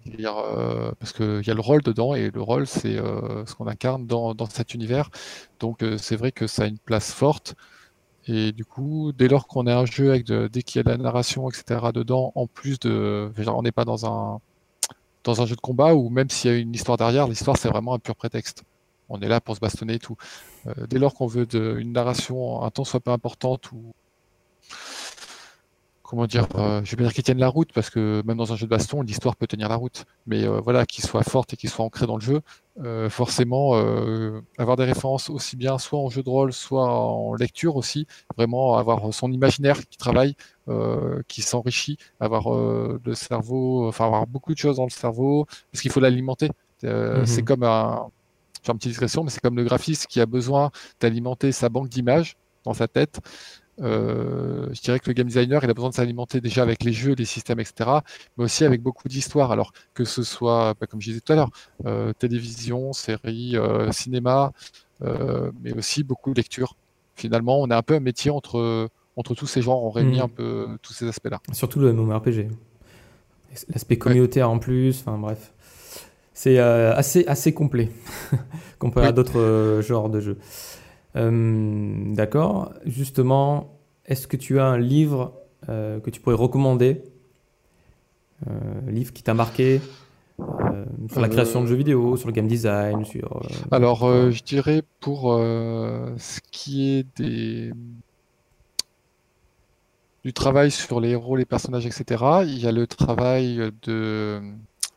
[0.04, 3.54] C'est-à-dire, euh, parce qu'il y a le rôle dedans, et le rôle, c'est euh, ce
[3.54, 5.10] qu'on incarne dans, cet univers.
[5.60, 7.54] Donc, euh, c'est vrai que ça a une place forte.
[8.26, 10.82] Et du coup, dès lors qu'on a un jeu avec de- dès qu'il y a
[10.84, 11.92] de la narration, etc.
[11.94, 14.40] dedans, en plus de, on n'est pas dans un
[15.24, 17.68] dans un jeu de combat où même s'il y a une histoire derrière, l'histoire c'est
[17.68, 18.64] vraiment un pur prétexte.
[19.08, 20.16] on est là pour se bastonner et tout.
[20.88, 21.46] dès lors qu'on veut
[21.80, 23.94] une narration un temps soit pas importante ou
[26.06, 28.56] comment dire, euh, je vais dire qu'ils tiennent la route parce que même dans un
[28.56, 30.04] jeu de baston, l'histoire peut tenir la route.
[30.26, 32.40] Mais euh, voilà, qu'il soit forte et qu'il soit ancré dans le jeu,
[32.82, 33.74] euh, forcément,
[34.58, 38.76] avoir des références aussi bien soit en jeu de rôle, soit en lecture aussi, vraiment
[38.76, 40.36] avoir son imaginaire qui travaille,
[41.28, 45.90] qui s'enrichit, avoir le cerveau, enfin avoir beaucoup de choses dans le cerveau, parce qu'il
[45.90, 46.50] faut l'alimenter.
[46.82, 47.24] Mhm.
[47.24, 48.08] C'est comme un,
[48.62, 51.88] je une petite discrétion, mais c'est comme le graphiste qui a besoin d'alimenter sa banque
[51.88, 53.20] d'images dans sa tête.
[53.80, 56.92] Euh, je dirais que le game designer, il a besoin de s'alimenter déjà avec les
[56.92, 57.90] jeux, les systèmes, etc.,
[58.36, 59.52] mais aussi avec beaucoup d'histoires.
[59.52, 61.50] Alors que ce soit, bah, comme je disais tout à l'heure,
[61.84, 64.52] euh, télévision, série, euh, cinéma,
[65.00, 66.76] mais aussi beaucoup de lecture.
[67.14, 70.24] Finalement, on a un peu un métier entre, entre tous ces genres, on réunit hmm.
[70.24, 71.40] un peu tous ces aspects-là.
[71.52, 72.48] Surtout le RPG
[73.70, 75.52] L'aspect communautaire en plus, enfin bref.
[76.34, 77.90] C'est assez, assez complet
[78.78, 80.38] comparé à d'autres genres de jeux.
[81.16, 82.72] Euh, d'accord.
[82.84, 85.34] Justement, est-ce que tu as un livre
[85.68, 87.02] euh, que tu pourrais recommander
[88.46, 89.80] Un euh, livre qui t'a marqué
[91.10, 93.40] sur la création de jeux vidéo, sur le game design sur,
[93.70, 94.00] Alors,
[94.30, 97.72] je dirais pour ce qui est des
[100.24, 102.24] du travail sur les héros, les personnages, etc.
[102.42, 104.42] Il y a le travail de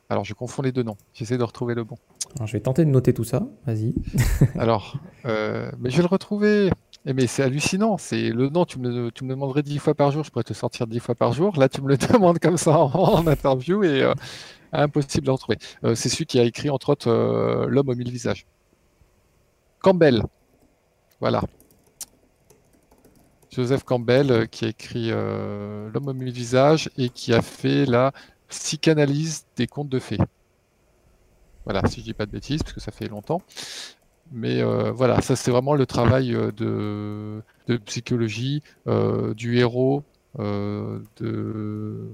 [0.09, 0.97] alors, je confonds les deux noms.
[1.13, 1.95] J'essaie de retrouver le bon.
[2.43, 3.47] je vais tenter de noter tout ça.
[3.67, 3.93] Vas-y.
[4.57, 6.67] Alors, euh, mais je vais le retrouver.
[7.05, 7.99] Et eh, mais c'est hallucinant.
[7.99, 8.65] C'est le nom.
[8.65, 10.23] Tu me, tu me demanderais dix fois par jour.
[10.23, 11.55] Je pourrais te sortir dix fois par jour.
[11.59, 14.15] Là, tu me le demandes comme ça en, interview et euh,
[14.73, 15.59] impossible de le retrouver.
[15.83, 18.47] Euh, c'est celui qui a écrit entre autres L'homme aux mille visages.
[19.79, 20.23] Campbell.
[21.19, 21.43] Voilà.
[23.51, 28.11] Joseph Campbell qui a écrit L'homme aux mille visages et qui a fait la
[28.49, 30.19] psychanalyse des contes de fées.
[31.65, 33.41] Voilà, si je dis pas de bêtises, parce que ça fait longtemps.
[34.31, 36.51] Mais euh, voilà, ça c'est vraiment le travail euh,
[37.67, 40.03] de, psychologie euh, du héros,
[40.37, 42.09] de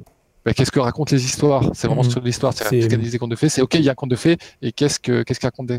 [0.46, 1.72] bah, qu'est-ce que racontent les histoires?
[1.74, 2.12] C'est vraiment mhm.
[2.12, 3.50] sur l'histoire, c'est la psychanalyse des contes de fées.
[3.50, 5.72] C'est ok, il y a un conte de fées, et qu'est-ce que qu'est-ce qu'il raconte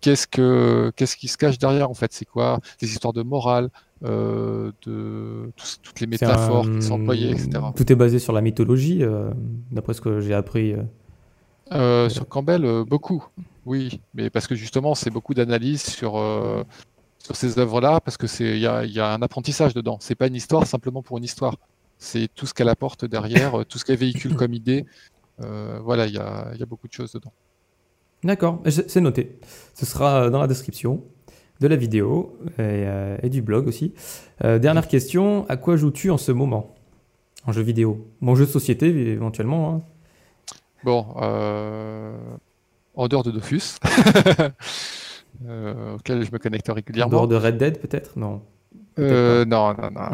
[0.00, 2.12] Qu'est-ce que qu'est-ce qui se cache derrière en fait?
[2.12, 2.60] C'est quoi?
[2.80, 3.70] Des histoires de morale,
[4.04, 5.50] euh, de
[5.82, 7.48] toutes les métaphores qui sont employées, etc.
[7.74, 9.30] Tout est basé sur la mythologie, euh,
[9.70, 10.74] d'après ce que j'ai appris.
[11.72, 12.08] Euh.
[12.10, 13.24] sur Campbell, beaucoup,
[13.64, 16.22] oui, mais parce que justement, c'est beaucoup d'analyse sur,
[17.18, 19.96] sur ces œuvres-là, parce que c'est il y a, y a, un apprentissage dedans.
[20.00, 21.56] C'est pas une histoire simplement pour une histoire.
[21.96, 24.84] C'est tout ce qu'elle apporte derrière, tout ce qu'elle véhicule comme idée.
[25.38, 27.32] voilà, il y a, y a beaucoup de choses dedans.
[28.22, 29.38] D'accord, c'est noté.
[29.72, 31.02] Ce sera dans la description
[31.60, 33.94] de la vidéo et, euh, du blog aussi.
[34.44, 36.74] Euh, dernière question, à quoi joues-tu en ce moment?
[37.46, 38.06] En jeu vidéo?
[38.20, 39.74] Bon, jeu de société éventuellement.
[39.74, 39.82] Hein.
[40.84, 42.16] Bon, euh,
[42.94, 43.78] en dehors de Dofus,
[45.94, 47.08] auquel je me connecte régulièrement.
[47.08, 48.18] En dehors de Red Dead peut-être?
[48.18, 48.42] Non.
[48.98, 49.90] non, non, non.
[49.90, 50.10] non.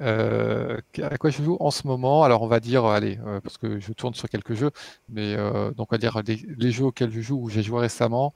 [0.00, 2.24] à quoi je joue en ce moment?
[2.24, 4.70] Alors on va dire, allez, parce que je tourne sur quelques jeux,
[5.08, 5.36] mais
[5.76, 8.32] donc on va dire les, les, jeux auxquels je joue ou j'ai joué récemment.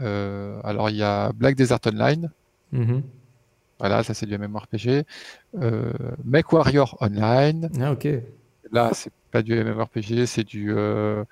[0.00, 2.30] Euh, alors, il y a Black Desert Online.
[2.72, 3.02] Mhm.
[3.78, 5.04] Voilà, ça c'est du MMORPG.
[5.60, 5.92] Euh,
[6.50, 7.70] Warrior Online.
[7.80, 8.08] Ah, ok.
[8.72, 10.72] Là, c'est pas du MMORPG, c'est du.
[10.72, 11.24] Euh,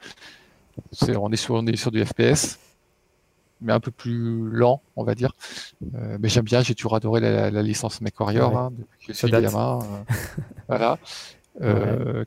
[1.09, 2.59] on, est sur, on est sur du FPS,
[3.61, 5.33] mais un peu plus lent, on va dire.
[5.95, 9.31] Euh, mais j'aime bien, j'ai toujours adoré la, licence MechWarrior hein, depuis que je suis
[9.31, 9.79] gamin.
[10.69, 10.99] voilà.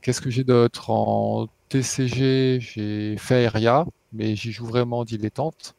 [0.02, 0.90] Qu'est-ce que j'ai d'autre?
[0.90, 5.74] En TCG, j'ai fait Aeria, mais j'y joue vraiment dilettante.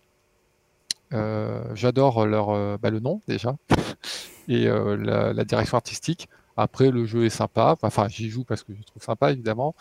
[1.13, 3.55] Euh, j'adore leur euh, bah, le nom déjà
[4.47, 4.95] et euh,
[5.33, 6.29] la, direction artistique.
[6.57, 7.75] Après, le jeu est sympa.
[7.81, 9.75] Enfin, j'y joue parce que je trouve sympa évidemment.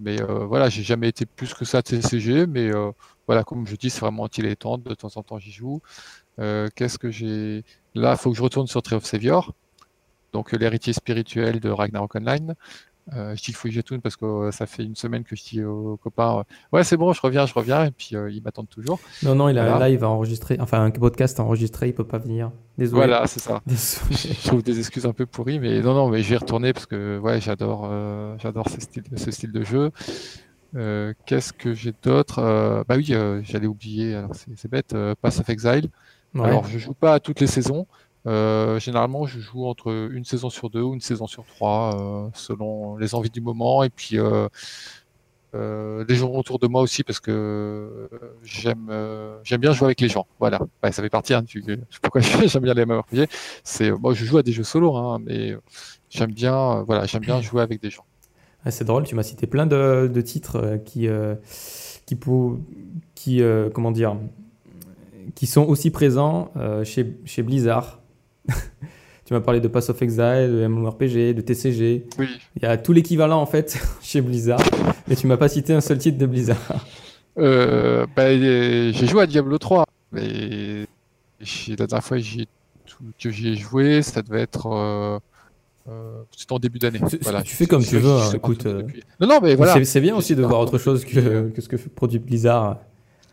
[0.00, 2.46] Mais voilà, j'ai jamais été plus que ça TCG.
[2.46, 2.70] Mais
[3.26, 4.84] voilà, comme je dis, c'est vraiment dilettante.
[4.84, 5.80] De temps en temps, j'y joue.
[6.36, 7.64] Qu'est-ce que j'ai?
[7.94, 9.54] Là, il faut que je retourne sur Tree of Savior,
[10.32, 12.54] donc l'héritier spirituel de Ragnarok Online.
[13.14, 15.64] Euh, je dis je tourne parce que euh, ça fait une semaine que je dis
[15.64, 16.42] aux copains euh,
[16.72, 17.84] Ouais, c'est bon, je reviens, je reviens.
[17.84, 19.00] Et puis ils m'attendent toujours.
[19.22, 22.18] Non, non, il a un live à enregistrer, enfin un podcast enregistré, il peut pas
[22.18, 22.50] venir.
[22.76, 23.06] Désolé.
[23.06, 23.62] Voilà, c'est ça.
[23.66, 26.72] je trouve des excuses un peu pourries, mais non, non, mais je vais y retourner
[26.72, 27.90] parce que ouais, j'adore
[28.38, 29.90] j'adore ce style, ce style de jeu.
[31.26, 35.88] Qu'est-ce que j'ai d'autre Bah oui, j'allais oublier, alors c'est bête, Pass of Exile.
[36.34, 37.86] Alors, je joue pas à toutes les saisons.
[38.28, 42.28] Euh, généralement, je joue entre une saison sur deux ou une saison sur trois, euh,
[42.34, 43.82] selon les envies du moment.
[43.82, 44.48] Et puis, euh,
[45.54, 48.10] les gens autour de moi aussi, parce que
[48.42, 48.92] j'aime
[49.44, 50.26] j'aime bien jouer avec les gens.
[50.38, 51.64] Voilà, ça fait partie hein, du
[52.02, 53.28] pourquoi j'aime bien les MMORPG.
[53.64, 55.56] C'est moi, je joue à des jeux solo, hein, mais
[56.10, 58.04] j'aime bien, voilà, j'aime bien jouer avec des gens.
[58.68, 61.08] c'est drôle, tu m'as cité plein de, titres qui,
[62.04, 62.58] qui, pour,
[63.14, 63.40] qui
[63.72, 64.16] comment dire,
[65.34, 66.52] qui sont aussi présents
[66.84, 67.97] chez, chez Blizzard.
[69.24, 72.06] tu m'as parlé de Pass of Exile, de MMORPG, de TCG.
[72.18, 72.28] Oui.
[72.56, 74.62] Il y a tout l'équivalent en fait chez Blizzard,
[75.06, 76.56] mais tu m'as pas cité un seul titre de Blizzard.
[77.38, 80.86] Euh, bah, j'ai joué à Diablo 3, mais
[81.68, 85.18] la dernière fois que j'y ai joué, ça devait être euh,
[85.88, 87.00] euh, c'était en début d'année.
[87.22, 87.42] Voilà.
[87.42, 88.66] Tu fais comme tu veux, hein, écoute.
[89.20, 89.82] Non, non, mais voilà.
[89.84, 92.78] C'est bien aussi de voir autre chose que, que ce que produit Blizzard.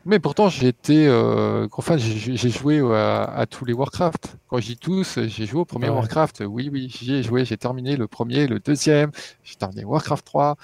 [0.06, 4.38] Mais pourtant, j'ai été, euh, enfin, j'ai joué à, tous les Warcraft.
[4.48, 6.44] Quand je dis tous, j'ai joué au premier Warcraft.
[6.48, 7.44] Oui, oui, j'y ai joué.
[7.44, 9.12] J'ai terminé le premier, le deuxième.
[9.44, 10.58] J'ai terminé Warcraft 3.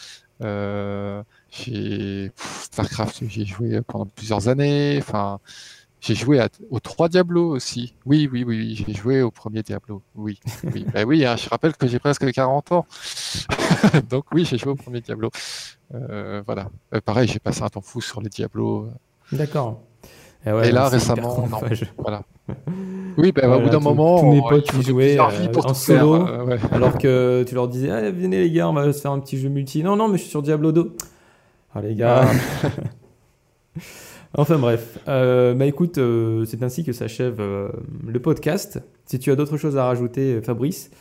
[0.43, 4.97] Euh, j'ai Starcraft, j'ai joué pendant plusieurs années.
[4.99, 5.39] Enfin,
[6.01, 7.93] j'ai joué à, aux trois Diablo aussi.
[8.05, 10.01] Oui, oui, oui, j'ai joué au premier Diablo.
[10.15, 10.39] Oui,
[10.73, 11.25] oui, bah oui.
[11.25, 12.85] Hein, je rappelle que j'ai presque 40 ans.
[14.09, 15.29] Donc oui, j'ai joué au premier Diablo.
[15.93, 16.69] Euh, voilà.
[16.93, 18.89] Euh, pareil, j'ai passé un temps fou sur les Diablo.
[19.31, 19.81] D'accord.
[20.45, 21.59] Et, et là, récemment, non,
[21.97, 22.23] voilà.
[23.17, 26.45] Oui, bah, au bout d'un moment, tous mes potes qui jouaient euh, en solo, euh,
[26.45, 26.57] ouais.
[26.71, 29.37] alors que tu leur disais, allez, venez les gars, on va se faire un petit
[29.37, 29.83] jeu multi.
[29.83, 30.93] Non, non, mais je suis sur Diablo 2.
[31.73, 32.25] Ah les gars.
[34.37, 34.99] enfin bref.
[35.07, 35.99] Euh, bah écoute,
[36.45, 38.81] c'est ainsi que s'achève le podcast.
[39.05, 40.91] Si tu as d'autres choses à rajouter, Fabrice.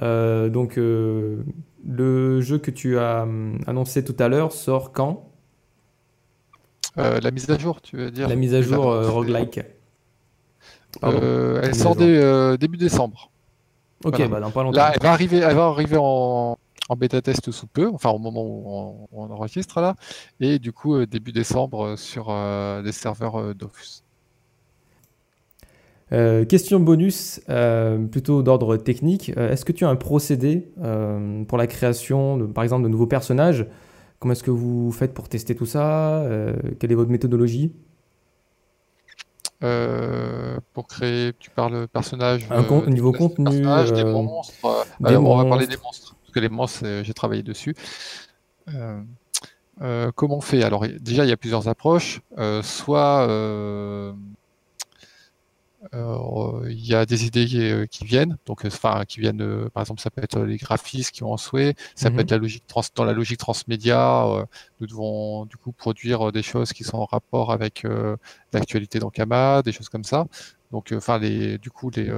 [0.00, 3.26] donc le jeu que tu as
[3.66, 5.33] annoncé tout à l'heure sort quand?
[6.98, 9.60] Euh, la mise à jour, tu veux dire La mise à jour euh, roguelike.
[11.02, 13.30] Euh, elle sort début décembre.
[14.04, 14.76] Ok, bah dans pas longtemps.
[14.76, 16.56] Là, elle va arriver, elle va arriver en,
[16.96, 19.96] bêta test sous peu, enfin au moment où on, enregistre là,
[20.40, 22.26] et du coup début décembre sur
[22.84, 24.02] des serveurs Dofus.
[26.10, 27.40] question bonus,
[28.12, 29.30] plutôt d'ordre technique.
[29.30, 30.70] Est-ce que tu as un procédé
[31.48, 33.66] pour la création, de, par exemple, de nouveaux personnages?
[34.24, 37.74] Comment est-ce que vous faites pour tester tout ça euh, Quelle est votre méthodologie?
[39.62, 42.46] Euh, pour créer, tu parles personnage.
[42.48, 43.60] Un euh, niveau contenu.
[43.60, 44.54] des monstres.
[44.64, 47.76] on va parler des monstres, parce que les monstres, j'ai travaillé dessus.
[50.14, 50.62] comment on fait?
[50.62, 52.22] Alors, déjà, il y a plusieurs approches.
[52.62, 53.26] soit
[56.68, 60.00] il y a des idées qui, euh, viennent, donc euh, enfin qui viennent, par exemple,
[60.00, 62.20] ça peut être les graphistes qui ont un souhait, ça peut mhm.
[62.20, 64.26] être la logique trans, dans la logique transmédia.
[64.80, 67.86] nous devons du coup produire des choses qui sont en rapport avec
[68.52, 70.26] l'actualité dans Kama, des choses comme ça.
[70.72, 72.10] Donc, enfin, les, du coup, les,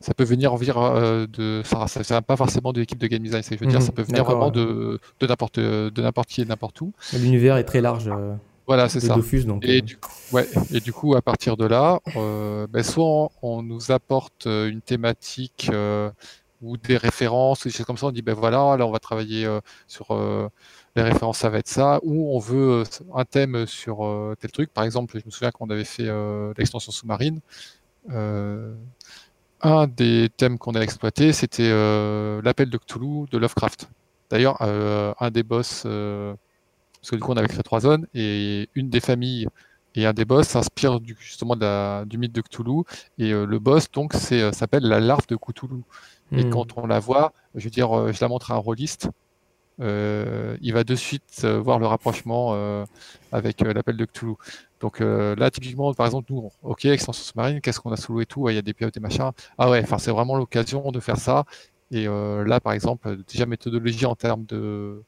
[0.00, 3.66] ça peut venir de, ça, ça, pas forcément de l'équipe de game design, je veux
[3.66, 3.94] dire, ça mhm.
[3.94, 6.92] peut venir vraiment de, de n'importe, de n'importe qui et n'importe où.
[7.14, 8.10] L'univers est très large.
[8.68, 9.16] Voilà, c'est ça.
[9.46, 13.30] donc, et, du coup, ouais, et du coup, à partir de là, euh, ben, soit
[13.40, 16.10] on, nous apporte euh, une thématique euh,
[16.60, 19.48] ou des références, des choses comme ça, on dit ben voilà, là on va travailler
[19.86, 20.08] sur
[20.96, 22.82] les références, ça va être ça, ou on veut
[23.14, 24.00] un thème sur
[24.38, 24.70] tel truc.
[24.74, 26.10] Par exemple, je me souviens qu'on avait fait
[26.58, 27.40] l'extension sous-marine.
[28.10, 31.70] un des thèmes qu'on a exploité, c'était
[32.42, 33.88] l'appel de Cthulhu de Lovecraft.
[34.28, 35.86] D'ailleurs, un des boss
[37.00, 39.48] parce que du coup on avait créé trois zones et une des familles
[39.98, 41.56] et un des boss s'inspire justement
[42.04, 42.84] du mythe de Cthulhu
[43.18, 45.82] et euh, le boss donc euh, s'appelle la larve de Cthulhu.
[46.30, 46.50] Et hmm.
[46.50, 49.08] quand on la voit, je veux dire, euh, je la montre à un rôliste,
[49.80, 52.52] il va de suite voir le rapprochement
[53.30, 54.34] avec l'appel de Cthulhu.
[54.80, 58.26] Donc là, typiquement, par exemple, nous, ok, extension sous-marine, qu'est-ce qu'on a sous l'eau et
[58.26, 59.30] tout, il y a des pilotes et machin.
[59.56, 61.44] Ah ouais, enfin c'est vraiment l'occasion de faire ça.
[61.92, 65.04] Et là, par exemple, déjà méthodologie en termes de,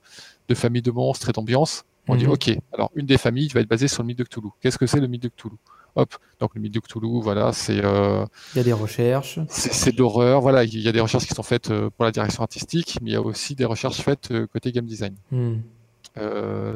[0.50, 1.84] de famille de monstres et d'ambiance.
[2.08, 2.32] On dit, mhm.
[2.32, 4.48] OK, alors une des familles va être basée sur le mythe de Cthulhu.
[4.60, 5.56] Qu'est-ce que c'est le mythe de Cthulhu?
[5.96, 7.84] Hop, donc le mythe de Cthulhu, voilà, c'est.
[7.84, 8.24] Euh,
[8.54, 9.38] il y a des recherches.
[9.48, 12.10] C'est de l'horreur, voilà, il y a des recherches qui sont faites euh, pour la
[12.10, 15.14] direction artistique, mais il y a aussi des recherches faites euh, côté game design.
[15.30, 15.58] Hmm.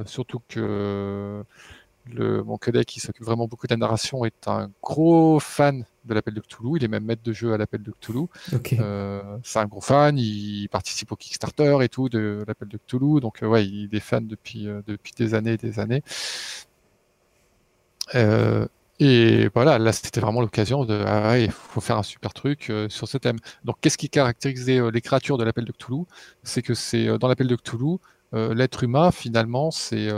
[0.07, 1.43] surtout que
[2.13, 6.15] le, mon collègue qui s'occupe vraiment beaucoup de la narration est un gros fan de
[6.15, 6.77] l'appel de Cthulhu.
[6.77, 8.27] Il est même maître de jeu à l'appel de Cthulhu.
[8.79, 10.19] Euh, c'est un gros fan.
[10.19, 13.21] Il participe au Kickstarter et tout de l'appel de Cthulhu.
[13.21, 16.03] Donc euh, ouais, il est fan depuis euh, depuis des années et des années.
[19.01, 23.09] et voilà, là c'était vraiment l'occasion de ah il faut faire un super truc sur
[23.09, 23.39] ce thème.
[23.65, 26.05] Donc qu'est-ce qui caractérisait les créatures de l'appel de Cthulhu?
[26.43, 27.99] C'est que c'est dans l'appel de Cthulhu,
[28.33, 30.09] l'être humain finalement c'est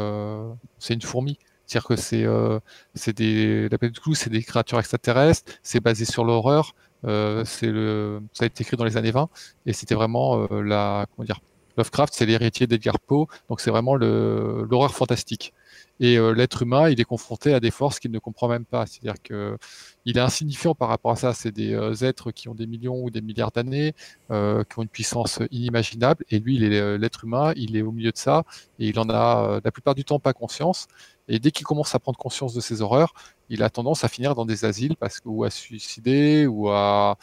[0.78, 1.38] c'est une fourmi.
[1.66, 2.60] C'est-à-dire que c'est euh,
[3.06, 8.20] des l'appel de Cthulhu, c'est des créatures extraterrestres, c'est basé sur l'horreur, euh, c'est le
[8.32, 9.28] ça a été écrit dans les années 20
[9.66, 11.40] et c'était vraiment euh, la comment dire
[11.76, 15.52] Lovecraft, c'est l'héritier d'Edgar Poe, donc c'est vraiment l'horreur fantastique.
[16.00, 18.86] Et euh, l'être humain, il est confronté à des forces qu'il ne comprend même pas.
[18.86, 19.56] C'est-à-dire que
[20.04, 21.32] il est insignifiant par rapport à ça.
[21.32, 23.94] C'est des euh, êtres qui ont des millions ou des milliards d'années,
[24.30, 26.24] euh, qui ont une puissance inimaginable.
[26.30, 28.44] Et lui, est l'être humain, il est au milieu de ça,
[28.78, 30.86] et il en a la plupart du temps pas conscience.
[31.28, 33.14] Et dès qu'il commence à prendre conscience de ces horreurs,
[33.48, 37.16] il a tendance à finir dans des asiles parce que, ou à suicider ou à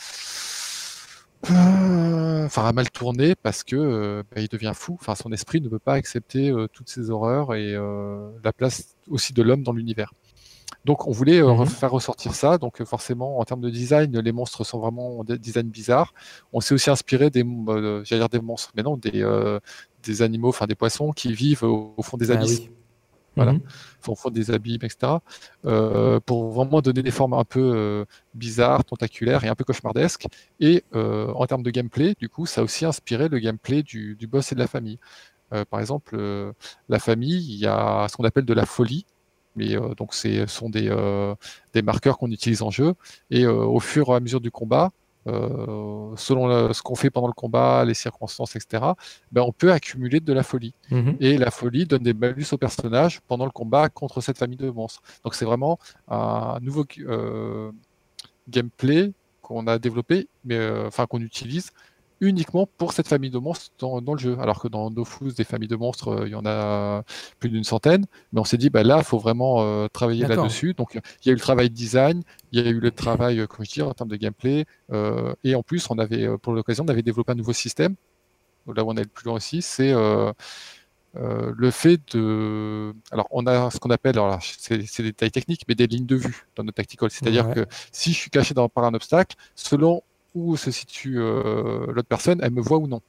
[1.44, 4.98] enfin à mal tourner parce que bah, il devient fou.
[5.00, 7.74] Enfin, son esprit ne peut pas accepter toutes ces horreurs et
[8.44, 10.14] la place aussi de l'homme dans l'univers.
[10.86, 12.58] Donc on voulait mmh faire ressortir ça.
[12.58, 16.14] Donc forcément, en termes de design, les monstres sont vraiment des designs bizarres.
[16.52, 17.46] On s'est aussi inspiré des,
[18.04, 19.26] j'allais dire des monstres, mais non, des,
[20.04, 22.70] des animaux, enfin des poissons qui vivent au, fond des ah abysses.
[23.36, 23.56] Voilà,
[24.08, 25.14] au fond des abîmes, etc.
[26.26, 30.28] pour vraiment donner des formes un peu bizarres, tentaculaires et un peu cauchemardesques.
[30.60, 34.28] Et en termes de gameplay, du coup, ça a aussi inspiré le gameplay du, du
[34.28, 35.00] boss et de la famille.
[35.70, 36.16] par exemple,
[36.90, 39.06] la famille, il y a ce qu'on appelle de la folie
[39.56, 40.90] mais donc ce sont des,
[41.74, 42.94] des marqueurs qu'on utilise en jeu
[43.30, 44.92] et au fur et à mesure du combat,
[45.26, 48.84] selon ce qu'on fait pendant le combat, les circonstances, etc.,
[49.32, 50.74] ben, on peut accumuler de la folie.
[50.92, 54.58] Mmh et la folie donne des malus au personnage pendant le combat contre cette famille
[54.58, 55.02] de monstres.
[55.24, 56.86] Donc c'est vraiment un nouveau
[58.50, 59.12] gameplay
[59.42, 61.72] qu'on a développé, mais enfin qu'on utilise
[62.22, 64.38] uniquement pour cette famille de monstres dans, le jeu.
[64.39, 67.03] Alors que dans Dofus, des familles de monstres, euh, il y en a
[67.39, 68.05] plus d'une centaine.
[68.32, 70.74] Mais on s'est dit, bah, là, il faut vraiment euh, travailler là-dessus.
[70.74, 73.47] Donc, il y a eu le travail design, il y a eu le travail, euh,
[73.47, 74.66] comme je dis, en termes de gameplay.
[75.43, 77.95] et en plus, on avait, pour l'occasion, on avait développé un nouveau système.
[78.74, 79.93] Là où on est le plus loin aussi, c'est
[81.14, 82.93] le fait de.
[83.11, 86.16] Alors, on a ce qu'on appelle, alors c'est des détails techniques, mais des lignes de
[86.16, 87.09] vue dans notre tactical.
[87.11, 90.01] C'est-à-dire que si je suis caché dans, par un obstacle, selon
[90.34, 93.02] où se situe euh, l'autre personne, elle me voit ou non.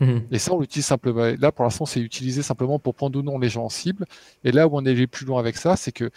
[0.00, 0.26] Mhm.
[0.30, 1.34] Et ça, on l'utilise simplement.
[1.38, 4.06] Là, pour l'instant, c'est utilisé simplement pour prendre ou non les gens en cible.
[4.44, 6.10] Et là où on est les plus loin avec ça, c'est que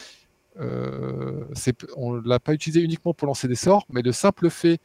[0.60, 1.46] euh,
[1.96, 4.80] on ne l'a pas utilisé uniquement pour lancer des sorts, mais le simple fait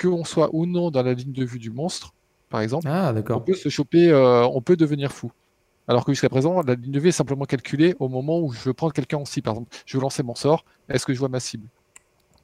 [0.00, 2.14] qu'on soit ou non dans la ligne de vue du monstre,
[2.48, 5.30] par exemple, ah, on peut se choper, euh, on peut devenir fou.
[5.86, 8.60] Alors que jusqu'à présent, la ligne de vue est simplement calculée au moment où je
[8.60, 9.44] veux prendre quelqu'un en cible.
[9.44, 11.68] Par exemple, je veux lancer mon sort, est-ce que je vois ma cible?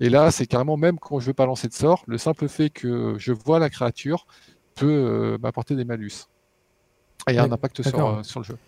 [0.00, 2.70] Et là, c'est carrément même quand je veux pas lancer de sort, le simple fait
[2.70, 4.26] que je vois la créature
[4.74, 6.28] peut euh, m'apporter des malus.
[7.28, 8.58] Et il y a un impact sur, euh, sur, le jeu.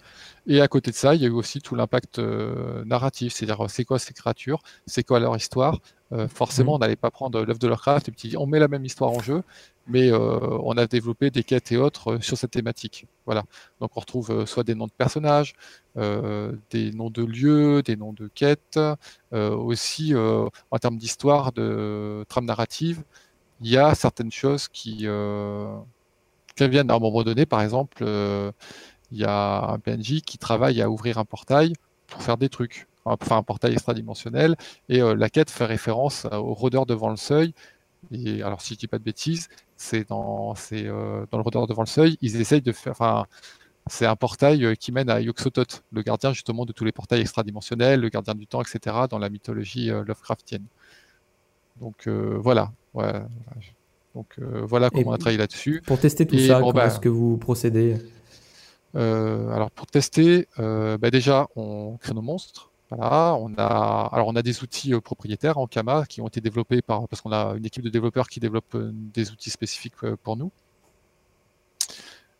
[0.49, 3.71] Et à côté de ça, il y a eu aussi tout l'impact euh, narratif, c'est-à-dire
[3.71, 5.79] c'est quoi ces créatures, c'est quoi leur histoire?
[6.29, 6.77] forcément, mmh.
[6.77, 9.21] on n'allait pas prendre l'œuvre de Lovecraft et puis on met la même histoire en
[9.21, 9.43] jeu,
[9.89, 13.05] mais on a développé des quêtes et autres sur cette thématique.
[13.27, 13.45] Voilà.
[13.79, 15.53] Donc on retrouve soit des noms de personnages,
[15.97, 18.81] des noms de lieux, des noms de quêtes,
[19.33, 23.03] aussi en termes d'histoire, de trame narrative,
[23.61, 25.07] il y a certaines choses qui,
[26.59, 27.47] qui viennent à un moment donné.
[27.47, 28.05] Par exemple,
[29.13, 31.73] il y a un PNJ qui travaille à ouvrir un portail
[32.07, 34.57] pour faire des trucs, enfin un portail extradimensionnel,
[34.89, 37.55] et la quête fait référence au rôdeur devant le seuil.
[38.11, 41.87] Et alors, si je dis pas de bêtises, c'est dans, euh, le rôdeur devant le
[41.87, 43.27] seuil, ils essayent de faire.
[43.87, 47.21] C'est un portail euh, qui mène à Yoxotot, le gardien justement de tous les portails
[47.23, 50.67] extradimensionnels, le gardien du temps, etc., dans la mythologie euh, Lovecraftienne.
[51.81, 52.73] Donc voilà.
[54.19, 55.81] Donc voilà comment on a travaillé là-dessus.
[55.87, 57.97] Pour tester tout ça, comment bah est-ce que vous procédez?
[58.95, 62.69] Alors pour tester, bah, déjà on crée nos monstres.
[62.91, 66.41] Voilà, on a, alors on a des outils euh, propriétaires en Kama qui ont été
[66.41, 69.93] développés par, parce qu'on a une équipe de développeurs qui développe euh, des outils spécifiques
[70.05, 70.51] euh, pour nous.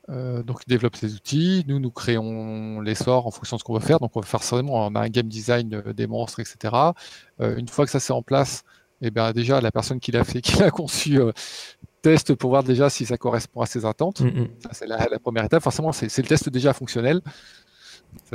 [0.09, 3.75] donc ils développent ces outils, nous nous créons les sorts en fonction de ce qu'on
[3.75, 4.01] veut faire.
[4.01, 6.75] Donc on va faire vraiment, on a un game design des monstres, etc.
[7.41, 10.25] une fois que ça c'est en place, et eh bien déjà la personne qui l'a
[10.25, 11.19] fait, qui l'a conçu,
[12.03, 14.21] teste pour voir déjà si ça correspond à ses attentes.
[14.21, 14.49] Mm, mm.
[14.73, 15.63] c'est la, la, première étape.
[15.63, 17.23] Forcément, c'est le test déjà fonctionnel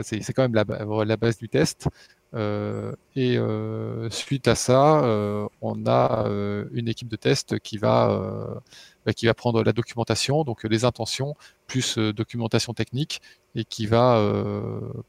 [0.02, 1.88] c'est quand même la, base du test.
[2.36, 6.26] Euh, et euh, suite à ça, euh, on a
[6.74, 8.62] une équipe de test qui va,
[9.06, 11.36] bah, qui va prendre la documentation, donc les intentions,
[11.68, 13.22] plus documentation technique,
[13.56, 14.20] et qui va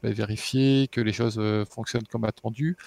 [0.03, 2.77] bah, vérifier que les choses fonctionnent comme attendu.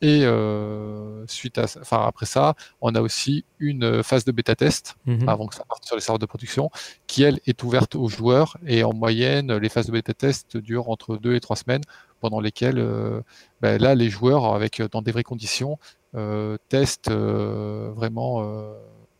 [0.00, 4.96] Et euh, suite à, enfin après ça, on a aussi une phase de bêta test
[5.06, 5.28] mhm.
[5.28, 6.70] avant que ça parte sur les serveurs de production,
[7.08, 10.88] qui elle est ouverte aux joueurs et en moyenne, les phases de bêta test durent
[10.88, 11.82] entre deux et trois semaines,
[12.20, 13.20] pendant lesquelles euh,
[13.60, 15.78] ben là les joueurs avec dans des vraies conditions
[16.14, 18.42] euh, testent euh, vraiment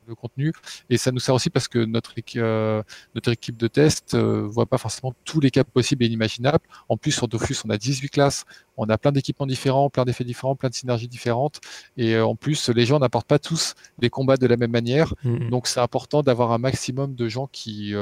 [0.08, 0.52] le contenu.
[0.90, 2.82] Et ça nous sert aussi parce que notre, euh,
[3.14, 6.64] notre équipe de test euh, voit pas forcément tous les cas possibles et inimaginables.
[6.88, 8.44] En plus, sur Dofus, on a 18 classes,
[8.76, 11.60] on a plein d'équipements différents, plein d'effets différents, plein de synergies différentes.
[11.96, 15.14] Et euh, en plus, les gens n'apportent pas tous les combats de la même manière.
[15.24, 15.50] Mm-hmm.
[15.50, 17.94] Donc, c'est important d'avoir un maximum de gens qui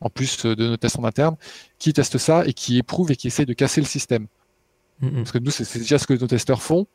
[0.00, 1.36] en plus de nos tests en interne,
[1.78, 4.28] qui testent ça et qui éprouvent et qui essayent de casser le système.
[5.02, 5.14] Mm-hmm.
[5.16, 6.86] Parce que nous, c'est déjà ce que nos testeurs font.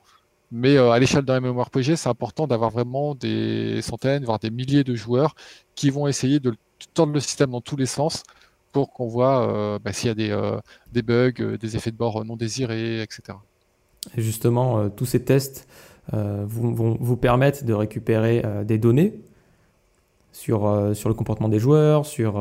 [0.56, 4.84] Mais euh, à l'échelle d'un MMORPG, c'est important d'avoir vraiment des centaines, voire des milliers
[4.84, 5.34] de joueurs
[5.74, 6.54] qui vont essayer de
[6.94, 8.22] tordre le système dans tous les sens
[8.72, 10.60] pour qu'on voit euh, bah, s'il y a des, euh,
[10.94, 13.40] bugs, des effets de bord non désirés, etc.
[14.16, 15.68] justement, tous ces tests
[16.12, 19.14] vont vous permettre de récupérer des données
[20.34, 22.40] sur, sur le comportement des joueurs, sur,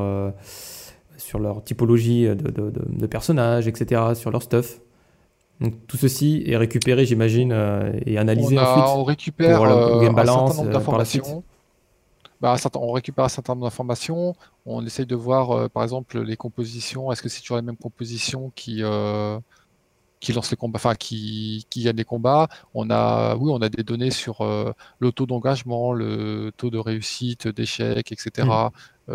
[1.16, 4.80] sur leur typologie de, de, personnages, etc., sur leur stuff.
[5.62, 7.52] Donc tout ceci est récupéré, j'imagine,
[8.04, 8.84] et analysé on ensuite.
[8.96, 11.44] On récupère pour le game balance, un certain nombre d'informations.
[12.42, 14.34] Bah, on récupère un certain nombre d'informations,
[14.66, 17.76] on essaye de voir euh, par exemple les compositions, est-ce que c'est toujours les mêmes
[17.76, 19.38] compositions qui, euh,
[20.18, 22.48] qui lancent les combats, enfin qui, qui gagnent les combats?
[22.74, 26.78] On a, oui, on a des données sur euh, le taux d'engagement, le taux de
[26.78, 28.48] réussite, d'échec, etc.
[29.06, 29.12] Mmh.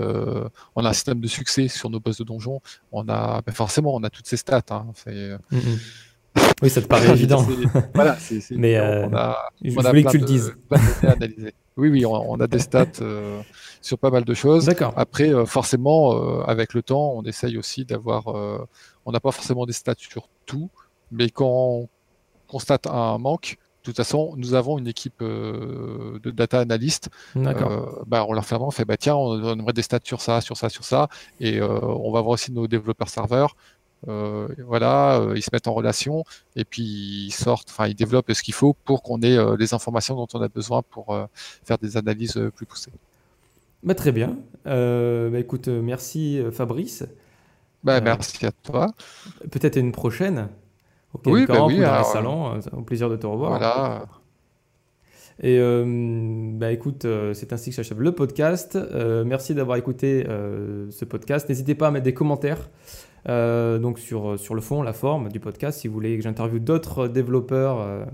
[0.78, 2.62] on a un système de succès sur nos boss de donjon.
[2.94, 4.62] On a, ben, forcément, on a toutes ces stats.
[4.70, 4.86] Hein.
[5.06, 5.58] Mmh.
[6.62, 7.46] Oui, ça te paraît évident.
[7.94, 10.56] voilà, c'est, mais on a, je voulais que tu le dises.
[11.78, 13.40] Oui, oui, on, a des stats euh,
[13.82, 14.66] sur pas mal de choses.
[14.66, 14.94] D'accord.
[14.96, 18.28] Après, euh, forcément, euh, avec le temps, on essaye aussi d'avoir.
[19.06, 20.70] on n'a pas forcément des stats sur tout,
[21.12, 21.90] mais quand on
[22.48, 27.10] constate un manque, de toute façon, nous avons une équipe de data analystes.
[27.36, 28.04] D'accord.
[28.08, 30.42] bah, on leur fait vraiment, on fait bah, tiens, on, aimerait des stats sur ça,
[30.42, 31.08] sur ça, sur ça.
[31.40, 33.56] Et on va voir aussi nos développeurs serveurs.
[34.08, 36.24] Euh, voilà, euh, ils se mettent en relation
[36.56, 36.84] et puis
[37.28, 40.28] ils sortent, enfin ils développent ce qu'il faut pour qu'on ait euh, les informations dont
[40.34, 41.18] on a besoin pour
[41.64, 42.92] faire des analyses plus poussées.
[43.84, 44.38] Bah, très bien.
[44.66, 47.06] Bah, écoute, merci Fabrice.
[47.84, 48.88] Bah, merci à toi.
[49.52, 50.50] Peut-être une prochaine.
[51.14, 52.60] Au oui, bah oui, dans salon.
[52.74, 53.58] Au plaisir de te revoir.
[53.58, 54.06] Voilà.
[55.42, 55.60] Et
[56.56, 58.78] bah écoute, c'est ainsi que j'achève le podcast.
[59.26, 61.48] merci d'avoir écouté ce podcast.
[61.48, 62.70] N'hésitez pas à mettre des commentaires
[63.30, 66.60] euh, donc sur, sur le fond, la forme du podcast, si vous voulez que j'interviewe
[66.60, 68.06] d'autres développeurs euh,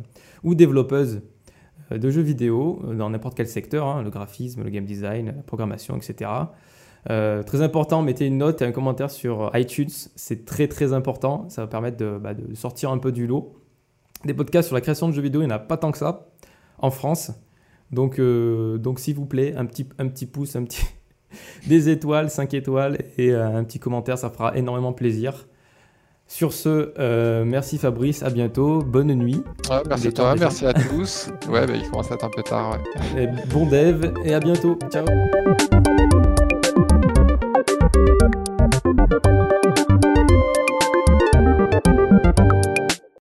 [0.44, 1.22] ou développeuses
[1.92, 5.44] euh, de jeux vidéo dans n'importe quel secteur, hein, le graphisme, le game design, la
[5.44, 6.30] programmation, etc.
[7.06, 11.62] très important, mettez une note et un commentaire sur iTunes, c'est très très important, ça
[11.62, 13.60] va permettre de, bah, de, sortir un peu du lot.
[14.26, 15.98] Des podcasts sur la création de jeux vidéo, il n'y en a pas tant que
[15.98, 16.30] ça
[16.80, 17.32] en France.
[17.92, 20.82] Donc, donc s'il vous plaît, un petit, un petit pouce, un petit,
[21.68, 25.48] des étoiles, 5 étoiles et euh, un petit commentaire, ça fera énormément plaisir.
[26.28, 29.44] Sur ce, euh, merci Fabrice, à bientôt, bonne nuit.
[29.88, 31.30] Merci à toi, merci à tous.
[31.50, 32.78] ouais, bah, il commence à être un peu tard.
[33.52, 34.80] Bon dev et à bientôt.
[34.90, 35.06] Ciao.